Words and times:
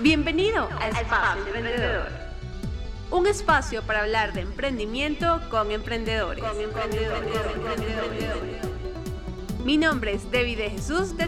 Bienvenido 0.00 0.68
a 0.78 0.90
Espacio 0.90 1.44
Emprendedor. 1.44 2.06
Un 3.10 3.26
espacio 3.26 3.82
para 3.82 4.02
hablar 4.02 4.32
de 4.32 4.42
emprendimiento 4.42 5.40
con 5.50 5.72
emprendedores. 5.72 6.44
Mi 9.64 9.76
nombre 9.76 10.12
es 10.12 10.30
David 10.30 10.58
de 10.58 10.70
Jesús 10.70 11.16
de 11.16 11.26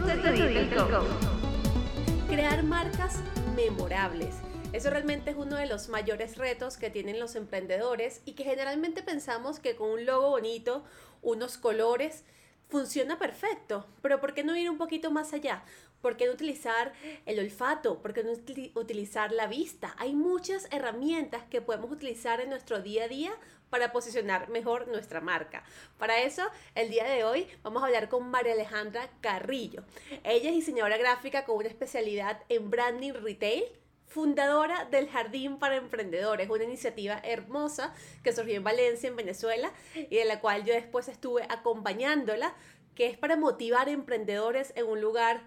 Crear 2.29 2.63
marcas 2.63 3.19
memorables. 3.57 4.35
Eso 4.71 4.89
realmente 4.89 5.31
es 5.31 5.35
uno 5.35 5.57
de 5.57 5.65
los 5.65 5.89
mayores 5.89 6.37
retos 6.37 6.77
que 6.77 6.89
tienen 6.89 7.19
los 7.19 7.35
emprendedores 7.35 8.21
y 8.23 8.35
que 8.35 8.45
generalmente 8.45 9.03
pensamos 9.03 9.59
que 9.59 9.75
con 9.75 9.89
un 9.89 10.05
logo 10.05 10.29
bonito, 10.29 10.85
unos 11.21 11.57
colores, 11.57 12.23
funciona 12.69 13.19
perfecto, 13.19 13.85
pero 14.01 14.21
¿por 14.21 14.33
qué 14.33 14.45
no 14.45 14.55
ir 14.55 14.69
un 14.69 14.77
poquito 14.77 15.11
más 15.11 15.33
allá? 15.33 15.65
¿Por 16.01 16.17
qué 16.17 16.25
no 16.25 16.33
utilizar 16.33 16.93
el 17.25 17.39
olfato? 17.39 18.01
¿Por 18.01 18.13
qué 18.13 18.23
no 18.23 18.31
utilizar 18.31 19.31
la 19.31 19.47
vista? 19.47 19.95
Hay 19.97 20.13
muchas 20.13 20.67
herramientas 20.71 21.43
que 21.49 21.61
podemos 21.61 21.91
utilizar 21.91 22.41
en 22.41 22.49
nuestro 22.49 22.81
día 22.81 23.03
a 23.03 23.07
día 23.07 23.31
para 23.69 23.91
posicionar 23.91 24.49
mejor 24.49 24.87
nuestra 24.87 25.21
marca. 25.21 25.63
Para 25.97 26.19
eso, 26.21 26.43
el 26.75 26.89
día 26.89 27.05
de 27.05 27.23
hoy 27.23 27.47
vamos 27.63 27.83
a 27.83 27.85
hablar 27.85 28.09
con 28.09 28.29
María 28.29 28.53
Alejandra 28.53 29.09
Carrillo. 29.21 29.83
Ella 30.23 30.49
es 30.49 30.55
diseñadora 30.55 30.97
gráfica 30.97 31.45
con 31.45 31.57
una 31.57 31.69
especialidad 31.69 32.41
en 32.49 32.69
branding 32.69 33.13
retail 33.13 33.63
fundadora 34.07 34.85
del 34.91 35.07
Jardín 35.07 35.57
para 35.57 35.77
Emprendedores, 35.77 36.49
una 36.49 36.65
iniciativa 36.65 37.21
hermosa 37.23 37.93
que 38.23 38.33
surgió 38.33 38.57
en 38.57 38.63
Valencia, 38.63 39.07
en 39.07 39.15
Venezuela, 39.15 39.71
y 39.95 40.17
de 40.17 40.25
la 40.25 40.41
cual 40.41 40.65
yo 40.65 40.73
después 40.73 41.07
estuve 41.07 41.43
acompañándola, 41.47 42.53
que 42.93 43.05
es 43.05 43.17
para 43.17 43.37
motivar 43.37 43.87
emprendedores 43.87 44.73
en 44.75 44.87
un 44.87 44.99
lugar 44.99 45.41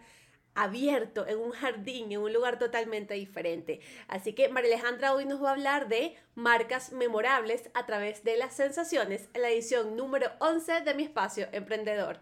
abierto, 0.55 1.27
en 1.27 1.39
un 1.39 1.51
jardín, 1.51 2.13
en 2.13 2.21
un 2.21 2.33
lugar 2.33 2.59
totalmente 2.59 3.15
diferente. 3.15 3.81
Así 4.09 4.33
que 4.33 4.49
María 4.49 4.75
Alejandra 4.75 5.15
hoy 5.15 5.25
nos 5.25 5.43
va 5.43 5.51
a 5.51 5.53
hablar 5.53 5.89
de 5.89 6.17
marcas 6.35 6.93
memorables 6.93 7.71
a 7.75 7.87
través 7.87 8.25
de 8.25 8.37
las 8.37 8.55
sensaciones, 8.55 9.29
en 9.35 9.43
la 9.43 9.51
edición 9.51 9.97
número 9.97 10.31
11 10.41 10.83
de 10.83 10.95
mi 10.95 11.03
espacio 11.03 11.49
emprendedor. 11.53 12.21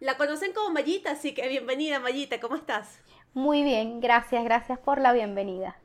La 0.00 0.16
conocen 0.16 0.52
como 0.52 0.70
Mayita, 0.70 1.12
así 1.12 1.34
que 1.34 1.48
bienvenida 1.48 1.98
Mayita, 1.98 2.40
¿cómo 2.40 2.56
estás? 2.56 3.00
Muy 3.34 3.62
bien, 3.62 4.00
gracias, 4.00 4.44
gracias 4.44 4.78
por 4.78 5.00
la 5.00 5.12
bienvenida. 5.12 5.76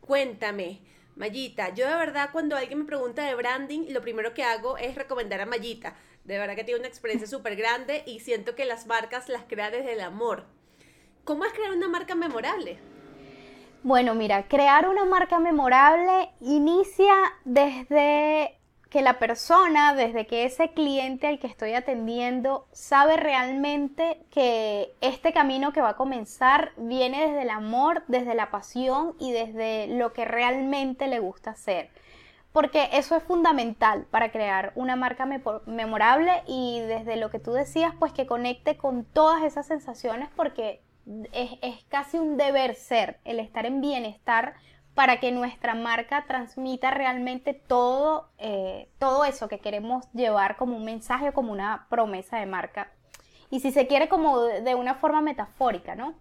Cuéntame, 0.00 0.80
Mayita, 1.16 1.72
yo 1.72 1.88
de 1.88 1.94
verdad 1.94 2.30
cuando 2.30 2.56
alguien 2.56 2.80
me 2.80 2.84
pregunta 2.84 3.24
de 3.24 3.34
branding, 3.34 3.86
lo 3.88 4.02
primero 4.02 4.34
que 4.34 4.44
hago 4.44 4.76
es 4.76 4.94
recomendar 4.94 5.40
a 5.40 5.46
Mayita. 5.46 5.96
De 6.24 6.38
verdad 6.38 6.56
que 6.56 6.64
tiene 6.64 6.80
una 6.80 6.88
experiencia 6.88 7.26
súper 7.38 7.56
grande 7.56 8.02
y 8.04 8.20
siento 8.20 8.54
que 8.54 8.64
las 8.64 8.86
marcas 8.86 9.28
las 9.28 9.44
crea 9.44 9.70
desde 9.70 9.94
el 9.94 10.00
amor. 10.00 10.44
¿Cómo 11.26 11.44
es 11.44 11.52
crear 11.52 11.72
una 11.72 11.88
marca 11.88 12.14
memorable? 12.14 12.78
Bueno, 13.82 14.14
mira, 14.14 14.46
crear 14.46 14.88
una 14.88 15.04
marca 15.04 15.40
memorable 15.40 16.30
inicia 16.40 17.14
desde 17.44 18.60
que 18.90 19.02
la 19.02 19.18
persona, 19.18 19.92
desde 19.94 20.28
que 20.28 20.44
ese 20.44 20.72
cliente 20.72 21.26
al 21.26 21.40
que 21.40 21.48
estoy 21.48 21.74
atendiendo, 21.74 22.68
sabe 22.70 23.16
realmente 23.16 24.24
que 24.30 24.94
este 25.00 25.32
camino 25.32 25.72
que 25.72 25.80
va 25.80 25.90
a 25.90 25.96
comenzar 25.96 26.70
viene 26.76 27.26
desde 27.26 27.42
el 27.42 27.50
amor, 27.50 28.04
desde 28.06 28.36
la 28.36 28.52
pasión 28.52 29.16
y 29.18 29.32
desde 29.32 29.88
lo 29.88 30.12
que 30.12 30.26
realmente 30.26 31.08
le 31.08 31.18
gusta 31.18 31.50
hacer. 31.50 31.90
Porque 32.52 32.88
eso 32.92 33.16
es 33.16 33.24
fundamental 33.24 34.06
para 34.12 34.30
crear 34.30 34.70
una 34.76 34.94
marca 34.94 35.26
memorable 35.66 36.44
y 36.46 36.82
desde 36.86 37.16
lo 37.16 37.30
que 37.30 37.40
tú 37.40 37.52
decías, 37.52 37.94
pues 37.98 38.12
que 38.12 38.26
conecte 38.26 38.76
con 38.76 39.04
todas 39.04 39.42
esas 39.42 39.66
sensaciones 39.66 40.28
porque 40.36 40.85
es, 41.32 41.50
es 41.62 41.84
casi 41.84 42.18
un 42.18 42.36
deber 42.36 42.74
ser 42.74 43.20
el 43.24 43.40
estar 43.40 43.66
en 43.66 43.80
bienestar 43.80 44.54
para 44.96 45.20
que 45.20 45.30
nuestra 45.30 45.74
marca 45.74 46.24
transmita 46.26 46.90
realmente 46.90 47.52
todo, 47.52 48.30
eh, 48.38 48.88
todo 48.98 49.26
eso 49.26 49.46
que 49.46 49.58
queremos 49.58 50.10
llevar 50.14 50.56
como 50.56 50.74
un 50.74 50.86
mensaje 50.86 51.32
como 51.32 51.52
una 51.52 51.86
promesa 51.90 52.38
de 52.38 52.46
marca. 52.46 52.90
Y 53.50 53.60
si 53.60 53.72
se 53.72 53.86
quiere 53.86 54.08
como 54.08 54.40
de, 54.40 54.74
una 54.74 54.94
forma 54.94 55.20
metafórica, 55.20 55.94
¿no? 55.94 56.14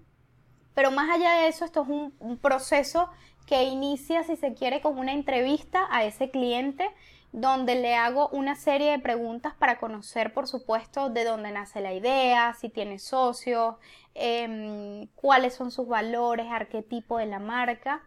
Pero 0.73 0.91
más 0.91 1.09
allá 1.09 1.35
de 1.35 1.47
eso, 1.47 1.63
esto 1.63 1.83
es 1.83 1.87
un, 1.87 2.13
un 2.19 2.37
proceso 2.37 3.09
que 3.47 3.63
inicia, 3.63 4.23
si 4.23 4.35
se 4.35 4.53
quiere, 4.53 4.81
con 4.81 4.99
una 4.99 5.13
entrevista 5.13 5.87
a 5.89 6.03
ese 6.03 6.29
cliente 6.29 6.85
donde 7.31 7.75
le 7.75 7.95
hago 7.95 8.27
una 8.29 8.55
serie 8.55 8.91
de 8.91 8.99
preguntas 8.99 9.53
para 9.55 9.77
conocer, 9.77 10.33
por 10.33 10.47
supuesto, 10.47 11.09
de 11.09 11.23
dónde 11.23 11.51
nace 11.51 11.81
la 11.81 11.93
idea, 11.93 12.53
si 12.59 12.69
tiene 12.69 12.99
socios, 12.99 13.75
em, 14.15 15.07
cuáles 15.15 15.53
son 15.53 15.71
sus 15.71 15.87
valores, 15.87 16.47
arquetipo 16.49 17.17
de 17.17 17.27
la 17.27 17.39
marca. 17.39 18.01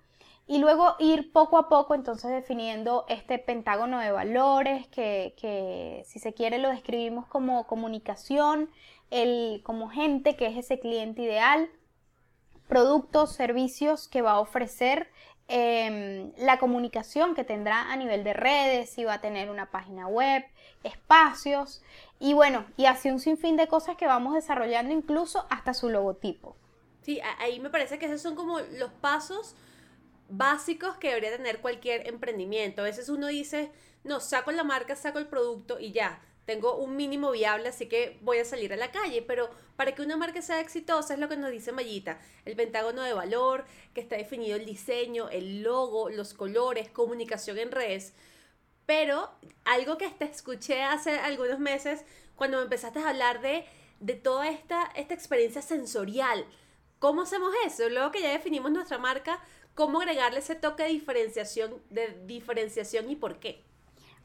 Y 0.47 0.59
luego 0.59 0.97
ir 0.99 1.31
poco 1.31 1.59
a 1.59 1.69
poco 1.69 1.95
entonces 1.95 2.31
definiendo 2.31 3.05
este 3.09 3.39
pentágono 3.39 4.01
de 4.01 4.11
valores 4.11 4.87
que, 4.89 6.03
si 6.07 6.19
se 6.19 6.33
quiere 6.33 6.59
lo 6.59 6.71
describimos 6.71 7.27
como 7.27 7.67
comunicación, 7.67 8.71
el, 9.11 9.61
como 9.63 9.91
gente 9.91 10.37
que 10.37 10.47
es 10.47 10.57
ese 10.57 10.81
cliente 10.81 11.23
ideal, 11.23 11.69
productos, 12.67 13.35
servicios 13.35 14.09
que 14.09 14.23
va 14.23 14.33
a 14.33 14.41
ofrecer, 14.41 15.09
em, 15.49 16.33
la 16.37 16.59
comunicación 16.59 17.35
que 17.35 17.45
tendrá 17.45 17.91
a 17.91 17.97
nivel 17.97 18.23
de 18.23 18.35
redes, 18.35 18.91
si 18.91 19.05
va 19.05 19.15
a 19.15 19.21
tener 19.21 19.51
una 19.51 19.71
página 19.71 20.07
web, 20.07 20.45
espacios 20.85 21.83
y 22.21 22.35
bueno, 22.35 22.67
y 22.77 22.87
así 22.87 23.11
un 23.11 23.21
sinfín 23.21 23.57
de 23.57 23.67
cosas 23.67 23.97
que 23.97 24.07
vamos 24.07 24.35
desarrollando 24.35 24.93
incluso 24.93 25.47
hasta 25.51 25.75
su 25.75 25.89
logotipo. 25.89 26.57
Sí, 27.03 27.21
ahí 27.39 27.61
me 27.61 27.71
parece 27.71 27.99
que 27.99 28.07
esos 28.07 28.21
son 28.21 28.35
como 28.35 28.61
los 28.61 28.91
pasos 28.93 29.55
básicos 30.29 30.97
que 30.97 31.09
debería 31.09 31.37
tener 31.37 31.61
cualquier 31.61 32.07
emprendimiento. 32.07 32.83
A 32.83 32.85
veces 32.85 33.09
uno 33.09 33.29
dice, 33.29 33.71
no, 34.05 34.21
saco 34.21 34.53
la 34.53 34.65
marca, 34.65 34.95
saco 34.95 35.19
el 35.19 35.27
producto 35.27 35.81
y 35.81 35.93
ya, 35.93 36.21
tengo 36.49 36.77
un 36.77 36.97
mínimo 36.97 37.31
viable, 37.31 37.69
así 37.69 37.91
que 37.91 38.17
voy 38.23 38.39
a 38.39 38.45
salir 38.47 38.73
a 38.73 38.77
la 38.79 38.91
calle. 38.91 39.21
Pero 39.21 39.51
para 39.77 39.95
que 39.95 40.01
una 40.01 40.17
marca 40.17 40.41
sea 40.41 40.61
exitosa 40.61 41.13
es 41.13 41.21
lo 41.21 41.29
que 41.29 41.37
nos 41.37 41.51
dice 41.51 41.73
Mayita, 41.73 42.19
el 42.47 42.57
pentágono 42.57 43.03
de 43.03 43.13
valor, 43.13 43.67
que 43.93 44.01
está 44.01 44.17
definido 44.17 44.57
el 44.57 44.65
diseño, 44.65 45.29
el 45.29 45.63
logo, 45.63 46.09
los 46.09 46.33
colores, 46.33 46.89
comunicación 46.89 47.59
en 47.59 47.71
redes. 47.71 48.15
Pero 48.87 49.31
algo 49.67 49.99
que 49.99 50.07
hasta 50.07 50.25
escuché 50.25 50.83
hace 50.83 51.19
algunos 51.19 51.59
meses, 51.59 52.07
cuando 52.35 52.57
me 52.57 52.63
empezaste 52.63 53.01
a 53.01 53.11
hablar 53.11 53.43
de, 53.43 53.67
de 54.01 54.15
toda 54.15 54.49
esta, 54.49 54.91
esta 54.97 55.13
experiencia 55.13 55.61
sensorial. 55.61 56.47
¿Cómo 56.99 57.23
hacemos 57.23 57.53
eso? 57.67 57.91
Luego 57.91 58.11
que 58.11 58.23
ya 58.23 58.31
definimos 58.31 58.73
nuestra 58.73 58.97
marca, 58.97 59.39
¿Cómo 59.75 60.01
agregarle 60.01 60.41
ese 60.41 60.57
toque 60.57 60.83
de 60.83 60.89
diferenciación, 60.89 61.81
de 61.91 62.09
diferenciación 62.27 63.09
y 63.11 63.15
por 63.15 63.39
qué? 63.39 63.63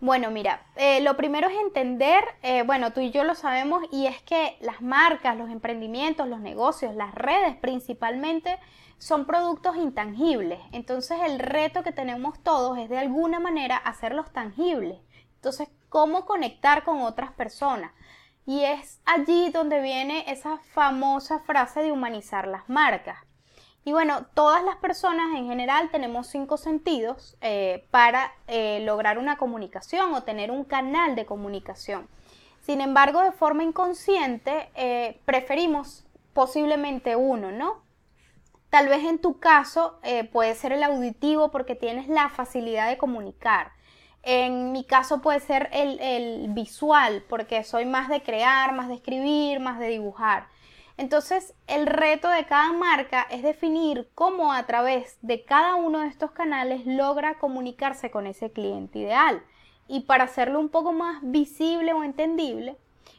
Bueno, 0.04 0.32
mira, 0.32 0.62
eh, 0.76 1.00
lo 1.00 1.16
primero 1.16 1.48
es 1.48 1.56
entender, 1.62 2.26
eh, 2.42 2.64
bueno, 2.64 2.92
tú 2.92 3.00
y 3.00 3.12
yo 3.12 3.24
lo 3.24 3.36
sabemos, 3.36 3.86
y 3.90 4.08
es 4.08 4.22
que 4.24 4.58
las 4.60 4.82
marcas, 4.82 5.38
los 5.38 5.50
emprendimientos, 5.50 6.28
los 6.28 6.42
negocios, 6.42 6.94
las 6.94 7.16
redes 7.16 7.56
principalmente, 7.56 8.60
son 8.98 9.26
productos 9.26 9.78
intangibles. 9.78 10.60
Entonces 10.74 11.20
el 11.24 11.40
reto 11.40 11.84
que 11.84 11.94
tenemos 11.94 12.38
todos 12.44 12.78
es 12.80 12.90
de 12.90 12.98
alguna 12.98 13.40
manera 13.40 13.78
hacerlos 13.78 14.30
tangibles. 14.34 15.00
Entonces, 15.36 15.70
¿cómo 15.88 16.26
conectar 16.26 16.84
con 16.84 17.00
otras 17.00 17.32
personas? 17.32 17.94
Y 18.46 18.66
es 18.66 19.00
allí 19.06 19.52
donde 19.52 19.80
viene 19.80 20.26
esa 20.28 20.58
famosa 20.74 21.40
frase 21.40 21.82
de 21.82 21.94
humanizar 21.94 22.46
las 22.46 22.68
marcas. 22.68 23.20
Y 23.86 23.92
bueno, 23.92 24.26
todas 24.34 24.64
las 24.64 24.78
personas 24.78 25.36
en 25.36 25.48
general 25.48 25.90
tenemos 25.92 26.28
cinco 26.28 26.58
sentidos 26.58 27.36
eh, 27.42 27.86
para 27.92 28.32
eh, 28.48 28.80
lograr 28.86 29.18
una 29.18 29.38
comunicación 29.38 30.14
o 30.14 30.24
tener 30.24 30.52
un 30.52 30.64
canal 30.64 31.16
de 31.16 31.26
comunicación. 31.26 32.08
Sin 32.62 32.80
embargo, 32.80 33.22
de 33.22 33.34
forma 33.34 33.64
inconsciente, 33.64 34.72
eh, 34.76 35.20
preferimos 35.26 36.06
posiblemente 36.34 37.18
uno, 37.18 37.52
¿no? 37.52 37.84
Tal 38.70 38.88
vez 38.88 39.04
en 39.04 39.20
tu 39.20 39.40
caso 39.40 40.00
puede 40.32 40.56
ser 40.56 40.72
el 40.72 40.82
auditivo 40.82 41.52
porque 41.52 41.76
tienes 41.76 42.08
la 42.08 42.30
facilidad 42.30 42.90
de 42.90 42.98
comunicar. 42.98 43.72
En 44.24 44.72
mi 44.72 44.84
caso 44.84 45.22
puede 45.22 45.40
ser 45.42 45.70
el 45.72 46.48
visual 46.54 47.24
porque 47.30 47.64
soy 47.64 47.86
más 47.86 48.10
de 48.10 48.24
crear, 48.24 48.74
más 48.74 48.88
de 48.88 48.96
escribir, 48.96 49.60
más 49.60 49.78
de 49.78 49.90
dibujar. 49.90 50.48
Entonces, 50.98 51.56
el 51.68 51.88
reto 51.88 52.30
de 52.30 52.46
cada 52.46 52.72
marca 52.72 53.26
es 53.32 53.42
definir 53.42 54.10
cómo 54.14 54.54
a 54.54 54.66
través 54.68 55.18
de 55.22 55.44
cada 55.44 55.76
uno 55.76 56.00
de 56.00 56.08
estos 56.08 56.32
canales 56.32 56.86
logra 56.86 57.40
comunicarse 57.40 58.12
con 58.12 58.28
ese 58.28 58.52
cliente 58.52 59.00
ideal. 59.00 59.42
Y 59.88 60.02
para 60.02 60.26
hacerlo 60.26 60.60
un 60.60 60.70
poco 60.70 60.94
más 60.94 61.20
visible 61.24 61.94
o 61.94 62.04
entendible, 62.04 62.78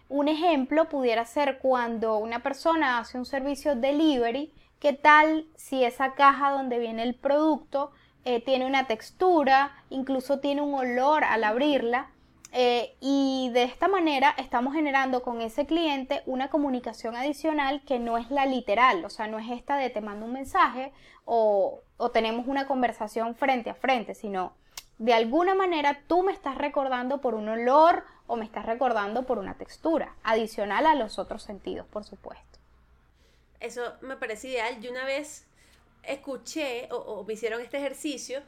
un 0.09 0.29
ejemplo 0.29 0.89
pudiera 0.89 1.25
ser 1.25 1.59
cuando 1.59 2.19
una 2.19 2.43
persona 2.43 2.99
hace 2.99 3.19
un 3.19 3.27
servicio 3.27 3.75
delivery, 3.75 4.53
¿qué 4.79 4.93
tal 4.93 5.47
si 5.57 5.83
esa 5.83 6.15
caja 6.15 6.53
donde 6.53 6.79
viene 6.79 7.03
el 7.03 7.15
producto 7.15 7.91
eh, 8.25 8.41
tiene 8.41 8.67
una 8.67 8.87
textura, 8.87 9.73
incluso 9.91 10.39
tiene 10.39 10.63
un 10.63 10.75
olor 10.75 11.25
al 11.25 11.43
abrirla? 11.43 12.14
Eh, 12.57 12.97
y 13.01 13.51
de 13.53 13.65
esta 13.65 13.89
manera 13.89 14.33
estamos 14.39 14.75
generando 14.75 15.25
con 15.25 15.41
ese 15.41 15.67
cliente 15.67 16.23
una 16.25 16.51
comunicación 16.51 17.17
adicional 17.17 17.83
que 17.85 17.99
no 17.99 18.17
es 18.17 18.31
la 18.31 18.47
literal, 18.47 19.05
o 19.05 19.11
sea, 19.11 19.27
no 19.27 19.41
es 19.41 19.51
esta 19.51 19.77
de 19.77 19.91
te 19.91 20.01
mando 20.01 20.25
un 20.25 20.35
mensaje 20.35 20.93
o, 21.25 21.83
tenemos 22.13 22.47
una 22.47 22.69
conversación 22.69 23.35
frente 23.35 23.71
a 23.71 23.75
frente, 23.75 24.15
sino 24.15 24.55
de 24.99 25.15
alguna 25.15 25.57
manera 25.57 26.03
tú 26.07 26.23
me 26.23 26.31
estás 26.31 26.57
recordando 26.57 27.21
por 27.21 27.35
un 27.35 27.49
olor 27.49 28.05
o 28.29 28.37
me 28.37 28.45
estás 28.45 28.67
recordando 28.67 29.27
por 29.27 29.39
una 29.39 29.59
textura, 29.59 30.15
adicional 30.23 30.87
a 30.87 30.95
los 30.95 31.19
otros 31.19 31.43
sentidos, 31.43 31.89
por 31.89 32.05
supuesto. 32.05 32.61
Eso 33.59 33.95
me 34.01 34.17
parece 34.17 34.49
ideal. 34.49 34.81
Yo 34.81 34.93
una 34.93 35.05
vez 35.05 35.49
escuché 36.05 36.89
o, 36.93 37.25
me 37.25 37.33
hicieron 37.33 37.61
este 37.61 37.79
ejercicio 37.79 38.43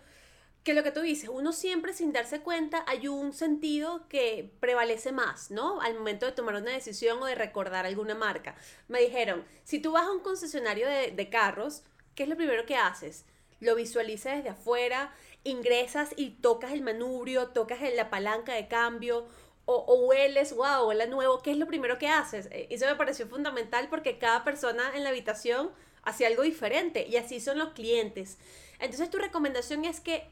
que 0.66 0.74
lo 0.74 0.82
que 0.82 0.90
tú 0.90 1.00
dices, 1.00 1.30
uno 1.32 1.52
siempre 1.52 1.92
sin 1.92 2.12
darse 2.12 2.40
cuenta 2.40 2.82
hay 2.88 3.06
un 3.06 3.32
sentido 3.32 4.08
que 4.08 4.50
prevalece 4.58 5.12
más, 5.12 5.52
¿no? 5.52 5.80
Al 5.80 5.94
momento 5.94 6.26
de 6.26 6.32
tomar 6.32 6.56
una 6.56 6.72
decisión 6.72 7.22
o 7.22 7.26
de 7.26 7.36
recordar 7.36 7.86
alguna 7.86 8.16
marca. 8.16 8.56
Me 8.88 9.00
dijeron, 9.00 9.44
si 9.62 9.78
tú 9.78 9.92
vas 9.92 10.08
a 10.08 10.10
un 10.10 10.18
concesionario 10.18 10.88
de, 10.88 11.12
de 11.12 11.28
carros, 11.30 11.84
¿qué 12.16 12.24
es 12.24 12.28
lo 12.28 12.36
primero 12.36 12.66
que 12.66 12.74
haces? 12.74 13.24
Lo 13.60 13.76
visualizas 13.76 14.38
desde 14.38 14.48
afuera, 14.48 15.14
ingresas 15.44 16.10
y 16.16 16.30
tocas 16.30 16.72
el 16.72 16.82
manubrio, 16.82 17.50
tocas 17.50 17.78
la 17.94 18.10
palanca 18.10 18.54
de 18.54 18.66
cambio 18.66 19.28
o, 19.66 20.06
hueles, 20.08 20.52
wow, 20.52 20.88
huele 20.88 21.06
nuevo, 21.06 21.42
¿qué 21.42 21.52
es 21.52 21.58
lo 21.58 21.68
primero 21.68 21.96
que 21.96 22.08
haces? 22.08 22.48
Eh, 22.50 22.66
eso 22.70 22.86
me 22.86 22.96
pareció 22.96 23.28
fundamental 23.28 23.88
porque 23.88 24.18
cada 24.18 24.42
persona 24.42 24.96
en 24.96 25.04
la 25.04 25.10
habitación 25.10 25.70
hacía 26.02 26.26
algo 26.26 26.42
diferente 26.42 27.06
y 27.06 27.18
así 27.18 27.38
son 27.38 27.58
los 27.58 27.70
clientes. 27.70 28.38
Entonces 28.80 29.10
tu 29.10 29.18
recomendación 29.18 29.84
es 29.84 30.00
que 30.00 30.26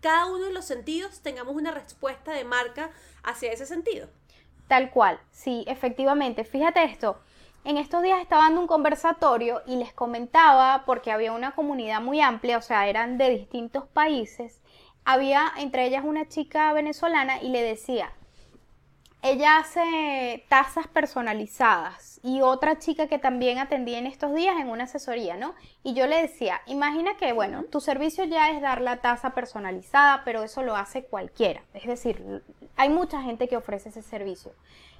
cada 0.00 0.26
uno 0.26 0.46
de 0.46 0.52
los 0.52 0.64
sentidos 0.64 1.20
tengamos 1.20 1.54
una 1.54 1.70
respuesta 1.70 2.32
de 2.32 2.44
marca 2.44 2.90
hacia 3.22 3.52
ese 3.52 3.66
sentido. 3.66 4.08
Tal 4.68 4.90
cual, 4.90 5.18
sí, 5.30 5.64
efectivamente. 5.66 6.44
Fíjate 6.44 6.84
esto, 6.84 7.18
en 7.64 7.76
estos 7.76 8.02
días 8.02 8.20
estaba 8.20 8.44
dando 8.44 8.60
un 8.60 8.66
conversatorio 8.66 9.62
y 9.66 9.76
les 9.76 9.92
comentaba, 9.92 10.84
porque 10.86 11.10
había 11.10 11.32
una 11.32 11.52
comunidad 11.52 12.00
muy 12.00 12.20
amplia, 12.20 12.58
o 12.58 12.62
sea, 12.62 12.86
eran 12.86 13.18
de 13.18 13.30
distintos 13.30 13.86
países, 13.88 14.60
había 15.04 15.52
entre 15.56 15.86
ellas 15.86 16.04
una 16.04 16.28
chica 16.28 16.72
venezolana 16.72 17.42
y 17.42 17.48
le 17.48 17.62
decía, 17.62 18.12
ella 19.22 19.58
hace 19.58 20.44
tazas 20.48 20.86
personalizadas 20.86 22.20
y 22.22 22.40
otra 22.40 22.78
chica 22.78 23.08
que 23.08 23.18
también 23.18 23.58
atendía 23.58 23.98
en 23.98 24.06
estos 24.06 24.32
días 24.34 24.56
en 24.60 24.68
una 24.68 24.84
asesoría, 24.84 25.36
¿no? 25.36 25.54
Y 25.82 25.94
yo 25.94 26.06
le 26.06 26.22
decía, 26.22 26.60
imagina 26.66 27.16
que, 27.16 27.32
bueno, 27.32 27.64
tu 27.64 27.80
servicio 27.80 28.24
ya 28.24 28.50
es 28.50 28.60
dar 28.60 28.80
la 28.80 28.98
taza 28.98 29.30
personalizada, 29.30 30.22
pero 30.24 30.44
eso 30.44 30.62
lo 30.62 30.76
hace 30.76 31.04
cualquiera. 31.04 31.62
Es 31.74 31.86
decir, 31.86 32.44
hay 32.76 32.90
mucha 32.90 33.22
gente 33.22 33.48
que 33.48 33.56
ofrece 33.56 33.88
ese 33.88 34.02
servicio. 34.02 34.52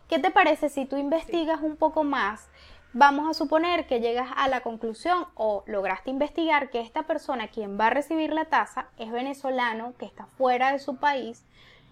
¿Qué 0.09 0.19
te 0.19 0.31
parece 0.31 0.69
si 0.69 0.85
tú 0.85 0.97
investigas 0.97 1.61
un 1.63 1.77
poco 1.77 2.03
más? 2.03 2.49
Vamos 2.95 3.29
a 3.29 3.35
suponer 3.35 3.87
que 3.87 4.01
llegas 4.01 4.31
a 4.35 4.49
la 4.49 4.63
conclusión 4.63 5.27
o 5.35 5.63
lograste 5.67 6.11
investigar 6.11 6.71
que 6.71 6.81
esta 6.81 7.03
persona 7.03 7.49
quien 7.49 7.79
va 7.79 7.89
a 7.89 7.91
recibir 7.91 8.33
la 8.33 8.47
taza 8.47 8.89
es 8.97 9.13
venezolano, 9.13 9.95
que 9.99 10.07
está 10.07 10.27
fuera 10.39 10.73
de 10.73 10.79
su 10.79 10.97
país, 10.97 11.45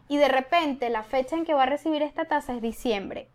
y 0.09 0.17
de 0.17 0.29
repente 0.29 0.91
la 0.91 1.03
fecha 1.03 1.37
en 1.37 1.45
que 1.45 1.55
va 1.55 1.65
a 1.65 1.67
recibir 1.67 2.03
esta 2.03 2.27
taza 2.27 2.55
es 2.55 2.63
diciembre. 2.63 3.29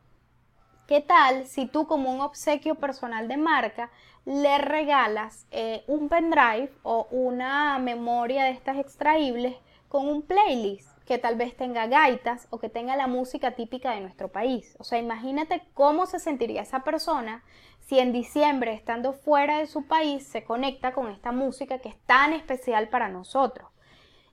¿Qué 0.88 1.00
tal 1.02 1.48
si 1.48 1.68
tú 1.68 1.88
como 1.88 2.12
un 2.12 2.22
obsequio 2.22 2.76
personal 2.76 3.28
de 3.28 3.38
marca 3.38 3.90
le 4.26 4.58
regalas 4.58 5.48
eh, 5.52 5.84
un 5.88 6.10
pendrive 6.10 6.72
o 6.84 7.08
una 7.12 7.80
memoria 7.80 8.44
de 8.44 8.52
estas 8.52 8.78
extraíbles 8.78 9.56
con 9.88 10.08
un 10.08 10.22
playlist 10.22 10.90
que 11.06 11.18
tal 11.18 11.36
vez 11.36 11.56
tenga 11.56 11.88
gaitas 11.88 12.48
o 12.50 12.60
que 12.60 12.70
tenga 12.70 12.96
la 12.96 13.08
música 13.08 13.52
típica 13.52 13.92
de 13.92 14.02
nuestro 14.02 14.30
país? 14.30 14.76
O 14.80 14.84
sea, 14.84 15.00
imagínate 15.00 15.64
cómo 15.74 16.06
se 16.08 16.20
sentiría 16.20 16.62
esa 16.62 16.84
persona 16.84 17.44
si 17.80 18.00
en 18.00 18.12
diciembre, 18.12 18.74
estando 18.74 19.14
fuera 19.14 19.60
de 19.60 19.68
su 19.68 19.88
país, 19.88 20.28
se 20.28 20.44
conecta 20.44 20.94
con 20.94 21.10
esta 21.10 21.32
música 21.32 21.80
que 21.80 21.90
es 21.90 21.98
tan 22.06 22.34
especial 22.34 22.90
para 22.90 23.10
nosotros 23.10 23.70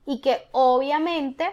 y 0.07 0.21
que 0.21 0.43
obviamente 0.53 1.49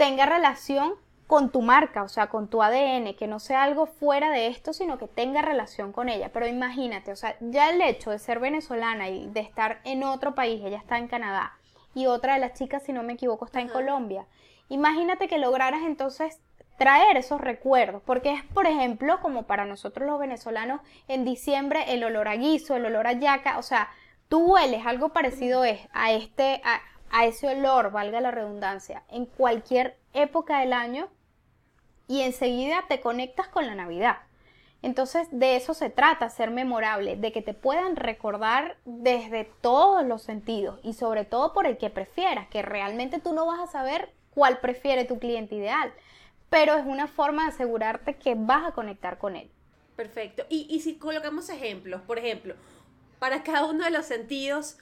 tenga 0.00 0.24
relación 0.24 0.94
con 1.26 1.50
tu 1.50 1.60
marca, 1.60 2.02
o 2.02 2.08
sea, 2.08 2.28
con 2.28 2.48
tu 2.48 2.62
ADN, 2.62 3.12
que 3.18 3.26
no 3.26 3.38
sea 3.38 3.64
algo 3.64 3.84
fuera 3.84 4.30
de 4.30 4.46
esto, 4.46 4.72
sino 4.72 4.96
que 4.96 5.08
tenga 5.08 5.42
relación 5.42 5.92
con 5.92 6.08
ella. 6.08 6.30
Pero 6.32 6.46
imagínate, 6.46 7.12
o 7.12 7.16
sea, 7.16 7.36
ya 7.40 7.68
el 7.68 7.82
hecho 7.82 8.10
de 8.10 8.18
ser 8.18 8.40
venezolana 8.40 9.10
y 9.10 9.28
de 9.28 9.40
estar 9.40 9.82
en 9.84 10.02
otro 10.02 10.34
país, 10.34 10.64
ella 10.64 10.78
está 10.78 10.96
en 10.96 11.06
Canadá, 11.06 11.52
y 11.94 12.06
otra 12.06 12.32
de 12.32 12.40
las 12.40 12.54
chicas, 12.54 12.82
si 12.82 12.94
no 12.94 13.02
me 13.02 13.12
equivoco, 13.12 13.44
está 13.44 13.60
en 13.60 13.68
Colombia. 13.68 14.24
Imagínate 14.70 15.28
que 15.28 15.36
lograras 15.36 15.82
entonces 15.82 16.40
traer 16.78 17.18
esos 17.18 17.38
recuerdos, 17.38 18.00
porque 18.06 18.32
es, 18.32 18.42
por 18.42 18.66
ejemplo, 18.66 19.20
como 19.20 19.42
para 19.42 19.66
nosotros 19.66 20.08
los 20.08 20.18
venezolanos, 20.18 20.80
en 21.08 21.26
diciembre 21.26 21.92
el 21.92 22.04
olor 22.04 22.28
a 22.28 22.36
guiso, 22.36 22.74
el 22.74 22.86
olor 22.86 23.06
a 23.06 23.12
yaca, 23.12 23.58
o 23.58 23.62
sea, 23.62 23.90
tú 24.30 24.54
hueles 24.54 24.86
algo 24.86 25.10
parecido 25.10 25.62
es 25.62 25.78
a 25.92 26.10
este, 26.12 26.62
a 26.64 26.80
ese 27.12 27.48
olor, 27.48 27.90
valga 27.90 28.20
la 28.20 28.30
redundancia, 28.30 29.02
en 29.08 29.26
cualquier 29.26 29.96
época 30.12 30.60
del 30.60 30.72
año 30.72 31.08
y 32.08 32.22
enseguida 32.22 32.84
te 32.88 33.00
conectas 33.00 33.48
con 33.48 33.66
la 33.66 33.74
Navidad. 33.74 34.18
Entonces 34.82 35.28
de 35.30 35.56
eso 35.56 35.74
se 35.74 35.90
trata, 35.90 36.30
ser 36.30 36.50
memorable, 36.50 37.16
de 37.16 37.32
que 37.32 37.42
te 37.42 37.52
puedan 37.52 37.96
recordar 37.96 38.76
desde 38.84 39.44
todos 39.60 40.04
los 40.06 40.22
sentidos 40.22 40.80
y 40.82 40.94
sobre 40.94 41.24
todo 41.24 41.52
por 41.52 41.66
el 41.66 41.76
que 41.76 41.90
prefieras, 41.90 42.48
que 42.48 42.62
realmente 42.62 43.20
tú 43.20 43.32
no 43.32 43.46
vas 43.46 43.60
a 43.60 43.66
saber 43.66 44.10
cuál 44.34 44.58
prefiere 44.58 45.04
tu 45.04 45.18
cliente 45.18 45.54
ideal, 45.54 45.92
pero 46.48 46.74
es 46.74 46.86
una 46.86 47.08
forma 47.08 47.44
de 47.44 47.50
asegurarte 47.50 48.16
que 48.16 48.34
vas 48.36 48.66
a 48.66 48.72
conectar 48.72 49.18
con 49.18 49.36
él. 49.36 49.50
Perfecto. 49.96 50.44
Y, 50.48 50.66
y 50.70 50.80
si 50.80 50.96
colocamos 50.96 51.50
ejemplos, 51.50 52.00
por 52.02 52.18
ejemplo, 52.18 52.54
para 53.18 53.42
cada 53.42 53.66
uno 53.66 53.84
de 53.84 53.90
los 53.90 54.06
sentidos, 54.06 54.78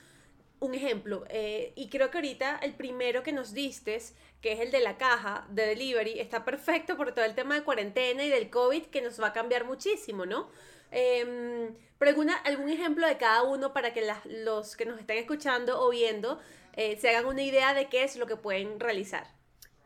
un 0.61 0.75
ejemplo, 0.75 1.25
eh, 1.29 1.73
y 1.77 1.89
creo 1.89 2.11
que 2.11 2.19
ahorita 2.19 2.59
el 2.63 2.75
primero 2.75 3.23
que 3.23 3.33
nos 3.33 3.53
diste, 3.53 3.99
que 4.41 4.53
es 4.53 4.61
el 4.61 4.71
de 4.71 4.81
la 4.81 4.97
caja 4.97 5.47
de 5.51 5.67
delivery, 5.67 6.19
está 6.19 6.45
perfecto 6.45 6.97
por 6.97 7.13
todo 7.13 7.25
el 7.25 7.35
tema 7.35 7.55
de 7.55 7.63
cuarentena 7.63 8.25
y 8.25 8.29
del 8.29 8.51
COVID 8.51 8.87
que 8.87 9.03
nos 9.03 9.21
va 9.21 9.29
a 9.29 9.33
cambiar 9.33 9.65
muchísimo, 9.65 10.27
¿no? 10.27 10.51
Em, 10.91 11.75
pero 11.99 12.11
alguna, 12.11 12.37
algún 12.37 12.71
ejemplo 12.71 13.07
de 13.07 13.19
cada 13.19 13.43
uno 13.43 13.73
para 13.73 13.93
que 13.93 14.09
los 14.25 14.77
que 14.77 14.87
nos 14.87 14.99
estén 14.99 15.19
escuchando 15.19 15.81
o 15.81 15.91
viendo 15.91 16.41
eh, 16.75 16.97
se 17.01 17.11
hagan 17.11 17.27
una 17.27 17.43
idea 17.43 17.75
de 17.75 17.89
qué 17.89 18.05
es 18.05 18.17
lo 18.17 18.27
que 18.27 18.37
pueden 18.37 18.81
realizar. 18.81 19.38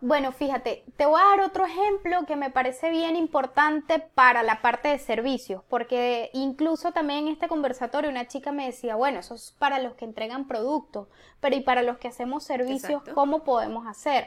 Bueno, 0.04 0.32
fíjate, 0.32 0.82
te 0.96 1.06
voy 1.06 1.20
a 1.20 1.36
dar 1.36 1.42
otro 1.42 1.64
ejemplo 1.64 2.26
que 2.26 2.34
me 2.34 2.50
parece 2.50 2.90
bien 2.90 3.14
importante 3.14 4.00
para 4.00 4.42
la 4.42 4.60
parte 4.60 4.88
de 4.88 4.98
servicios, 4.98 5.62
porque 5.68 6.28
incluso 6.32 6.90
también 6.90 7.20
en 7.20 7.28
este 7.28 7.46
conversatorio 7.46 8.10
una 8.10 8.26
chica 8.26 8.50
me 8.50 8.66
decía, 8.66 8.96
bueno, 8.96 9.20
eso 9.20 9.36
es 9.36 9.54
para 9.60 9.78
los 9.78 9.94
que 9.94 10.04
entregan 10.04 10.48
productos, 10.48 11.06
pero 11.38 11.54
¿y 11.54 11.60
para 11.60 11.82
los 11.82 11.98
que 11.98 12.08
hacemos 12.08 12.42
servicios, 12.42 13.00
cómo 13.14 13.44
podemos 13.44 13.86
hacer? 13.86 14.26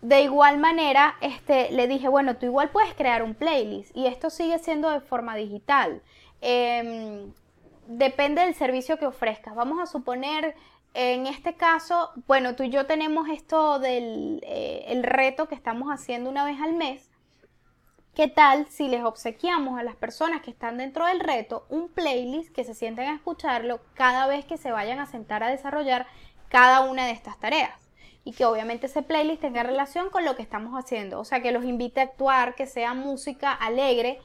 De 0.00 0.22
igual 0.22 0.58
manera, 0.58 1.16
este, 1.20 1.72
le 1.72 1.88
dije, 1.88 2.06
bueno, 2.06 2.36
tú 2.36 2.46
igual 2.46 2.70
puedes 2.70 2.94
crear 2.94 3.24
un 3.24 3.34
playlist 3.34 3.96
y 3.96 4.06
esto 4.06 4.30
sigue 4.30 4.60
siendo 4.60 4.90
de 4.90 5.00
forma 5.00 5.34
digital. 5.34 6.02
Em, 6.40 7.32
depende 7.88 8.42
del 8.42 8.54
servicio 8.54 8.96
que 8.96 9.06
ofrezcas. 9.06 9.56
Vamos 9.56 9.80
a 9.80 9.86
suponer 9.86 10.54
en 10.94 11.26
este 11.26 11.54
caso, 11.54 12.12
bueno, 12.28 12.54
tú 12.54 12.62
y 12.62 12.70
yo 12.70 12.86
tenemos 12.86 13.28
esto 13.28 13.80
del 13.80 14.40
eh, 14.44 14.84
el 14.86 15.02
reto 15.02 15.48
que 15.48 15.56
estamos 15.56 15.88
haciendo 15.90 16.30
una 16.30 16.44
vez 16.44 16.60
al 16.60 16.74
mes. 16.74 17.10
¿Qué 18.14 18.28
tal 18.28 18.68
si 18.68 18.86
les 18.86 19.02
obsequiamos 19.02 19.76
a 19.76 19.82
las 19.82 19.96
personas 19.96 20.40
que 20.40 20.52
están 20.52 20.78
dentro 20.78 21.04
del 21.04 21.18
reto 21.18 21.66
un 21.68 21.88
playlist 21.88 22.54
que 22.54 22.62
se 22.62 22.74
sienten 22.74 23.08
a 23.08 23.16
escucharlo 23.16 23.80
cada 23.94 24.28
vez 24.28 24.44
que 24.44 24.56
se 24.56 24.70
vayan 24.70 25.00
a 25.00 25.06
sentar 25.06 25.42
a 25.42 25.48
desarrollar 25.48 26.06
cada 26.48 26.82
una 26.82 27.06
de 27.06 27.12
estas 27.12 27.40
tareas? 27.40 27.90
Y 28.22 28.32
que 28.32 28.44
obviamente 28.44 28.86
ese 28.86 29.02
playlist 29.02 29.40
tenga 29.40 29.64
relación 29.64 30.10
con 30.10 30.24
lo 30.24 30.36
que 30.36 30.42
estamos 30.42 30.78
haciendo. 30.78 31.18
O 31.18 31.24
sea, 31.24 31.42
que 31.42 31.50
los 31.50 31.64
invite 31.64 32.00
a 32.00 32.04
actuar, 32.04 32.54
que 32.54 32.66
sea 32.66 32.94
música 32.94 33.52
alegre 33.52 34.20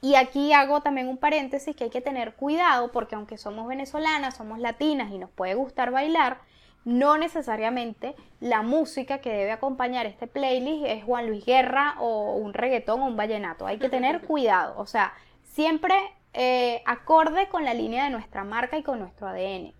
y 0.00 0.14
aquí 0.14 0.52
hago 0.52 0.80
también 0.80 1.08
un 1.08 1.16
paréntesis 1.16 1.74
que 1.74 1.84
hay 1.84 1.90
que 1.90 2.00
tener 2.00 2.34
cuidado 2.34 2.92
porque 2.92 3.16
aunque 3.16 3.36
somos 3.36 3.66
venezolanas, 3.66 4.36
somos 4.36 4.60
latinas 4.60 5.10
y 5.10 5.18
nos 5.18 5.30
puede 5.30 5.54
gustar 5.54 5.90
bailar, 5.90 6.38
no 6.84 7.18
necesariamente 7.18 8.14
la 8.40 8.62
música 8.62 9.18
que 9.18 9.30
debe 9.30 9.50
acompañar 9.50 10.06
este 10.06 10.28
playlist 10.28 10.86
es 10.86 11.04
Juan 11.04 11.26
Luis 11.26 11.44
Guerra 11.44 11.96
o 11.98 12.36
un 12.36 12.54
reggaetón 12.54 13.02
o 13.02 13.06
un 13.06 13.16
vallenato. 13.16 13.66
Hay 13.66 13.78
que 13.78 13.88
tener 13.88 14.20
cuidado, 14.26 14.74
o 14.78 14.86
sea, 14.86 15.12
siempre 15.42 15.94
eh, 16.32 16.82
acorde 16.86 17.48
con 17.48 17.64
la 17.64 17.74
línea 17.74 18.04
de 18.04 18.10
nuestra 18.10 18.44
marca 18.44 18.78
y 18.78 18.84
con 18.84 19.00
nuestro 19.00 19.26
ADN. 19.26 19.74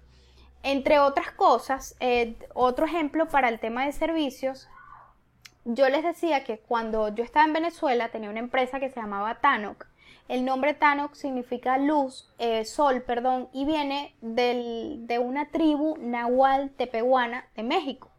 Entre 0.65 0.99
otras 0.99 1.31
cosas, 1.31 1.97
eh, 2.01 2.35
otro 2.55 2.87
ejemplo 2.87 3.29
para 3.29 3.49
el 3.49 3.61
tema 3.61 3.87
de 3.87 3.93
servicios, 3.93 4.69
yo 5.65 5.89
les 5.89 6.03
decía 6.03 6.43
que 6.43 6.59
cuando 6.59 7.15
yo 7.15 7.23
estaba 7.23 7.47
en 7.47 7.53
Venezuela 7.53 8.09
tenía 8.09 8.31
una 8.31 8.41
empresa 8.41 8.81
que 8.81 8.91
se 8.91 9.01
llamaba 9.01 9.37
Tanok 9.37 9.87
el 10.29 10.45
nombre 10.45 10.75
Tanok 10.75 11.15
significa 11.15 11.79
luz, 11.79 12.31
eh, 12.39 12.65
sol, 12.65 13.03
perdón, 13.03 13.49
y 13.53 13.65
viene 13.65 14.15
de 14.21 15.19
una 15.19 15.51
tribu 15.51 15.97
nahual 15.99 16.71
tepehuana 16.77 17.47
de 17.57 17.63
México. 17.63 18.11